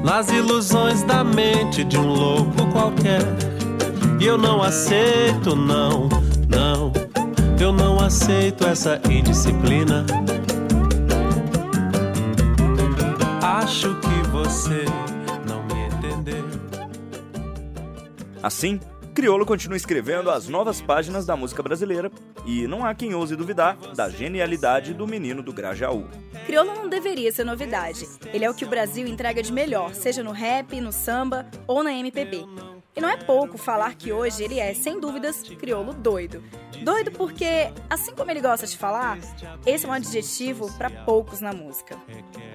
nas 0.04 0.30
ilusões 0.30 1.02
da 1.02 1.24
mente 1.24 1.82
de 1.82 1.98
um 1.98 2.06
louco 2.06 2.70
qualquer. 2.70 3.20
E 4.20 4.24
eu 4.24 4.38
não 4.38 4.62
aceito, 4.62 5.56
não, 5.56 6.08
não, 6.48 6.92
eu 7.61 7.72
não 7.72 7.98
aceito 7.98 8.64
essa 8.64 9.00
indisciplina. 9.11 10.06
Acho 13.42 13.88
que 13.98 14.28
você 14.30 14.85
não 15.48 15.64
me 15.64 15.88
entendeu. 15.96 16.44
Assim, 18.40 18.78
Criolo 19.12 19.44
continua 19.44 19.76
escrevendo 19.76 20.30
as 20.30 20.46
novas 20.46 20.80
páginas 20.80 21.26
da 21.26 21.35
música 21.35 21.61
brasileira 21.61 22.08
e 22.44 22.66
não 22.66 22.85
há 22.85 22.94
quem 22.94 23.14
ouse 23.14 23.37
duvidar 23.37 23.76
da 23.94 24.09
genialidade 24.09 24.94
do 24.94 25.07
menino 25.07 25.42
do 25.42 25.52
Grajaú. 25.52 26.07
Criolo 26.46 26.74
não 26.74 26.88
deveria 26.88 27.31
ser 27.33 27.44
novidade. 27.44 28.09
Ele 28.33 28.44
é 28.44 28.50
o 28.50 28.55
que 28.55 28.64
o 28.64 28.68
Brasil 28.68 29.07
entrega 29.07 29.42
de 29.42 29.52
melhor, 29.52 29.94
seja 29.94 30.22
no 30.22 30.33
rap, 30.33 30.81
no 30.81 30.92
samba 30.92 31.46
ou 31.66 31.83
na 31.83 31.92
MPB. 31.92 32.44
E 32.94 33.00
não 33.00 33.09
é 33.09 33.16
pouco 33.16 33.57
falar 33.57 33.94
que 33.94 34.12
hoje 34.12 34.44
ele 34.44 34.61
é, 34.61 34.74
sem 34.74 35.00
dúvidas, 35.00 35.42
crioulo 35.59 35.94
doido. 35.94 36.42
Doido 36.85 37.11
porque, 37.12 37.72
assim 37.88 38.12
como 38.14 38.31
ele 38.31 38.40
gosta 38.40 38.66
de 38.66 38.76
falar, 38.76 39.18
esse 39.64 39.87
é 39.87 39.88
um 39.88 39.92
adjetivo 39.92 40.70
para 40.76 40.90
poucos 40.90 41.40
na 41.40 41.52
música. 41.52 41.96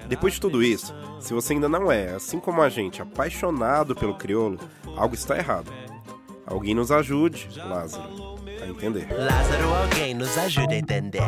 Depois 0.06 0.34
de 0.34 0.40
tudo 0.40 0.62
isso, 0.62 0.94
se 1.20 1.34
você 1.34 1.54
ainda 1.54 1.68
não 1.68 1.90
é, 1.90 2.14
assim 2.14 2.38
como 2.38 2.62
a 2.62 2.68
gente, 2.68 3.02
apaixonado 3.02 3.96
pelo 3.96 4.16
crioulo, 4.16 4.60
algo 4.96 5.14
está 5.14 5.36
errado. 5.36 5.72
Alguém 6.46 6.74
nos 6.74 6.92
ajude, 6.92 7.48
Lázaro, 7.56 8.37
a 8.68 8.72
entender. 8.72 9.06
Lázaro, 9.10 9.74
alguém 9.74 10.14
nos 10.14 10.36
ajude 10.36 10.74
a 10.74 10.78
entender. 10.78 11.22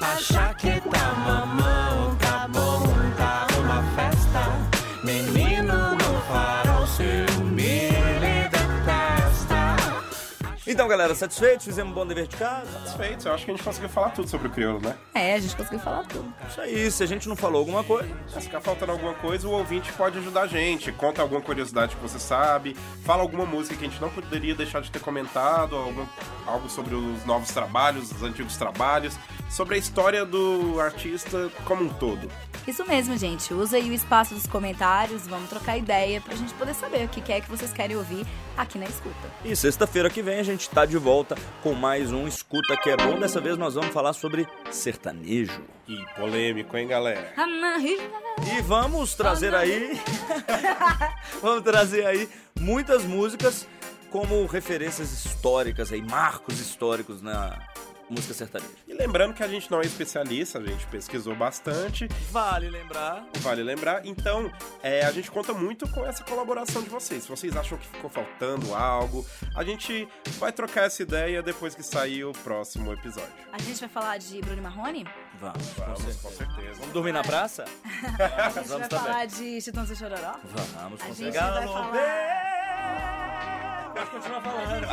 Achar 0.00 0.54
que 0.56 0.80
tá 0.80 1.14
mamão, 1.24 2.16
Então, 10.72 10.88
galera, 10.88 11.14
satisfeitos? 11.14 11.66
Fizemos 11.66 11.92
um 11.92 11.94
bom 11.94 12.06
dever 12.06 12.26
de 12.26 12.34
casa? 12.34 12.66
Satisfeitos. 12.72 13.26
Eu 13.26 13.34
acho 13.34 13.44
que 13.44 13.50
a 13.50 13.54
gente 13.54 13.62
conseguiu 13.62 13.90
falar 13.90 14.08
tudo 14.08 14.26
sobre 14.26 14.48
o 14.48 14.50
crioulo, 14.50 14.80
né? 14.80 14.96
É, 15.12 15.34
a 15.34 15.38
gente 15.38 15.54
conseguiu 15.54 15.78
falar 15.80 16.02
tudo. 16.04 16.32
Isso 16.48 16.60
aí, 16.62 16.90
se 16.90 17.02
a 17.02 17.06
gente 17.06 17.28
não 17.28 17.36
falou 17.36 17.58
alguma 17.58 17.84
coisa. 17.84 18.08
Se 18.26 18.40
ficar 18.40 18.62
faltando 18.62 18.90
alguma 18.90 19.12
coisa, 19.12 19.46
o 19.46 19.50
ouvinte 19.50 19.92
pode 19.92 20.16
ajudar 20.16 20.42
a 20.42 20.46
gente. 20.46 20.90
Conta 20.90 21.20
alguma 21.20 21.42
curiosidade 21.42 21.94
que 21.94 22.00
você 22.00 22.18
sabe. 22.18 22.74
Fala 23.04 23.20
alguma 23.20 23.44
música 23.44 23.76
que 23.76 23.84
a 23.84 23.88
gente 23.88 24.00
não 24.00 24.08
poderia 24.08 24.54
deixar 24.54 24.80
de 24.80 24.90
ter 24.90 25.00
comentado. 25.00 25.76
Algum, 25.76 26.06
algo 26.46 26.70
sobre 26.70 26.94
os 26.94 27.22
novos 27.26 27.50
trabalhos, 27.50 28.10
os 28.10 28.22
antigos 28.22 28.56
trabalhos. 28.56 29.14
Sobre 29.50 29.74
a 29.74 29.78
história 29.78 30.24
do 30.24 30.80
artista 30.80 31.50
como 31.66 31.84
um 31.84 31.88
todo. 31.90 32.30
Isso 32.66 32.86
mesmo, 32.86 33.14
gente. 33.18 33.52
Usa 33.52 33.76
aí 33.76 33.90
o 33.90 33.92
espaço 33.92 34.34
dos 34.34 34.46
comentários, 34.46 35.26
vamos 35.26 35.50
trocar 35.50 35.76
ideia 35.76 36.20
pra 36.20 36.34
gente 36.34 36.54
poder 36.54 36.74
saber 36.74 37.04
o 37.04 37.08
que 37.08 37.30
é 37.30 37.40
que 37.40 37.50
vocês 37.50 37.72
querem 37.72 37.96
ouvir 37.96 38.24
aqui 38.56 38.78
na 38.78 38.86
escuta. 38.86 39.30
E 39.44 39.54
sexta-feira 39.54 40.10
que 40.10 40.22
vem 40.22 40.38
a 40.38 40.42
gente 40.42 40.68
tá 40.68 40.84
de 40.84 40.96
volta 40.96 41.36
com 41.62 41.74
mais 41.74 42.12
um 42.12 42.26
Escuta 42.26 42.76
que 42.76 42.90
é 42.90 42.96
bom. 42.96 43.18
Dessa 43.18 43.40
vez 43.40 43.56
nós 43.56 43.74
vamos 43.74 43.92
falar 43.92 44.12
sobre 44.12 44.46
sertanejo. 44.70 45.62
E 45.88 46.04
polêmico, 46.16 46.76
hein, 46.76 46.86
galera? 46.86 47.32
E 48.56 48.62
vamos 48.62 49.14
trazer 49.14 49.54
aí. 49.54 50.00
vamos 51.42 51.62
trazer 51.62 52.06
aí 52.06 52.28
muitas 52.58 53.04
músicas 53.04 53.66
como 54.10 54.44
referências 54.46 55.12
históricas 55.12 55.92
aí, 55.92 56.02
marcos 56.02 56.60
históricos 56.60 57.22
na 57.22 57.58
música 58.12 58.34
sertaneja. 58.34 58.70
E 58.86 58.92
lembrando 58.94 59.34
que 59.34 59.42
a 59.42 59.48
gente 59.48 59.70
não 59.70 59.80
é 59.80 59.84
especialista, 59.84 60.58
a 60.58 60.62
gente 60.64 60.86
pesquisou 60.86 61.34
bastante. 61.34 62.06
Vale 62.30 62.68
lembrar. 62.68 63.26
Vale 63.38 63.62
lembrar. 63.62 64.06
Então, 64.06 64.50
é, 64.82 65.04
a 65.04 65.10
gente 65.10 65.30
conta 65.30 65.52
muito 65.52 65.88
com 65.90 66.04
essa 66.06 66.22
colaboração 66.24 66.82
de 66.82 66.88
vocês. 66.90 67.24
Se 67.24 67.28
vocês 67.28 67.56
acham 67.56 67.76
que 67.78 67.86
ficou 67.86 68.08
faltando 68.10 68.74
algo, 68.74 69.26
a 69.56 69.64
gente 69.64 70.06
vai 70.38 70.52
trocar 70.52 70.84
essa 70.84 71.02
ideia 71.02 71.42
depois 71.42 71.74
que 71.74 71.82
sair 71.82 72.24
o 72.24 72.32
próximo 72.32 72.92
episódio. 72.92 73.32
A 73.52 73.58
gente 73.58 73.80
vai 73.80 73.88
falar 73.88 74.18
de 74.18 74.40
Bruno 74.40 74.58
e 74.58 74.60
Marrone? 74.60 75.06
Vamos, 75.40 75.66
Vamos, 75.76 76.16
com 76.16 76.30
certeza. 76.30 76.78
Vamos 76.78 76.92
dormir 76.92 77.12
na 77.12 77.22
praça? 77.22 77.64
A 77.82 78.50
gente 78.50 78.54
vai 78.54 78.64
Vamos 78.64 78.88
também. 78.88 78.88
falar 79.06 79.26
de 79.26 79.60
Chitãozinho 79.60 79.94
e 79.94 79.98
Chororó? 79.98 80.34
Vamos, 80.44 81.00
A 81.00 81.04
com 81.06 81.14
gente 81.14 81.32
certeza. 81.32 81.50
vai 81.50 81.66
falar... 81.66 82.31
Pode 84.02 84.10
continuar 84.10 84.40
falando, 84.40 84.86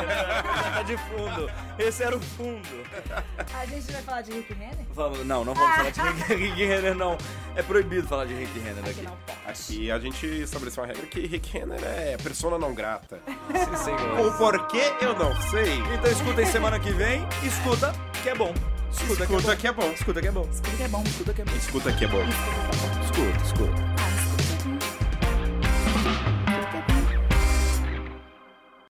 tá 0.74 0.84
de 0.84 0.98
fundo. 0.98 1.52
Esse 1.80 2.04
era 2.04 2.16
o 2.16 2.20
fundo. 2.20 2.68
A 3.60 3.66
gente 3.66 3.92
vai 3.92 4.02
falar 4.04 4.22
de 4.22 4.32
Rick 4.34 4.54
Renner? 4.54 4.86
Vamos, 4.94 5.26
não, 5.26 5.44
não 5.44 5.56
vamos 5.56 5.76
falar 5.76 5.90
de 5.90 6.02
Rick, 6.34 6.34
Rick 6.36 6.66
Renner, 6.66 6.96
não. 6.96 7.18
É 7.56 7.64
proibido 7.64 8.08
falar 8.08 8.26
de 8.26 8.36
Rick 8.36 8.60
Renner 8.60 8.84
aqui. 8.86 9.08
Aqui 9.48 9.92
a 9.92 9.98
gente 10.00 10.26
estabeleceu 10.28 10.84
uma 10.84 10.88
regra 10.88 11.08
que 11.08 11.26
Rick 11.26 11.58
Renner 11.58 11.84
é 11.84 12.18
persona 12.18 12.60
não 12.60 12.74
grata. 12.76 13.20
Sim, 13.26 13.84
senhor. 13.84 14.28
O 14.28 14.38
porquê 14.38 14.94
eu 15.02 15.18
não 15.18 15.36
sei. 15.50 15.80
Então 15.94 16.12
escutem 16.12 16.46
semana 16.46 16.80
que 16.80 16.92
vem. 16.92 17.28
Escuta, 17.44 17.92
que 18.22 18.30
é 18.30 18.36
bom. 18.36 18.54
Escuta, 18.92 19.24
Escuta 19.24 19.56
que 19.56 19.68
é 19.68 19.72
bom. 19.72 19.92
Escuta 19.92 20.22
que 20.22 20.28
é 20.28 20.32
bom. 20.32 20.48
Escuta 20.52 20.78
que 20.78 20.84
é 20.84 20.88
bom. 20.88 21.04
Escuta 21.04 21.34
que 21.34 21.42
é 21.42 21.46
bom. 21.46 21.56
Escuta 21.58 21.92
que 21.94 22.06
é 22.06 22.08
bom. 22.08 22.24
Escuta, 23.04 23.44
escuta. 23.44 23.89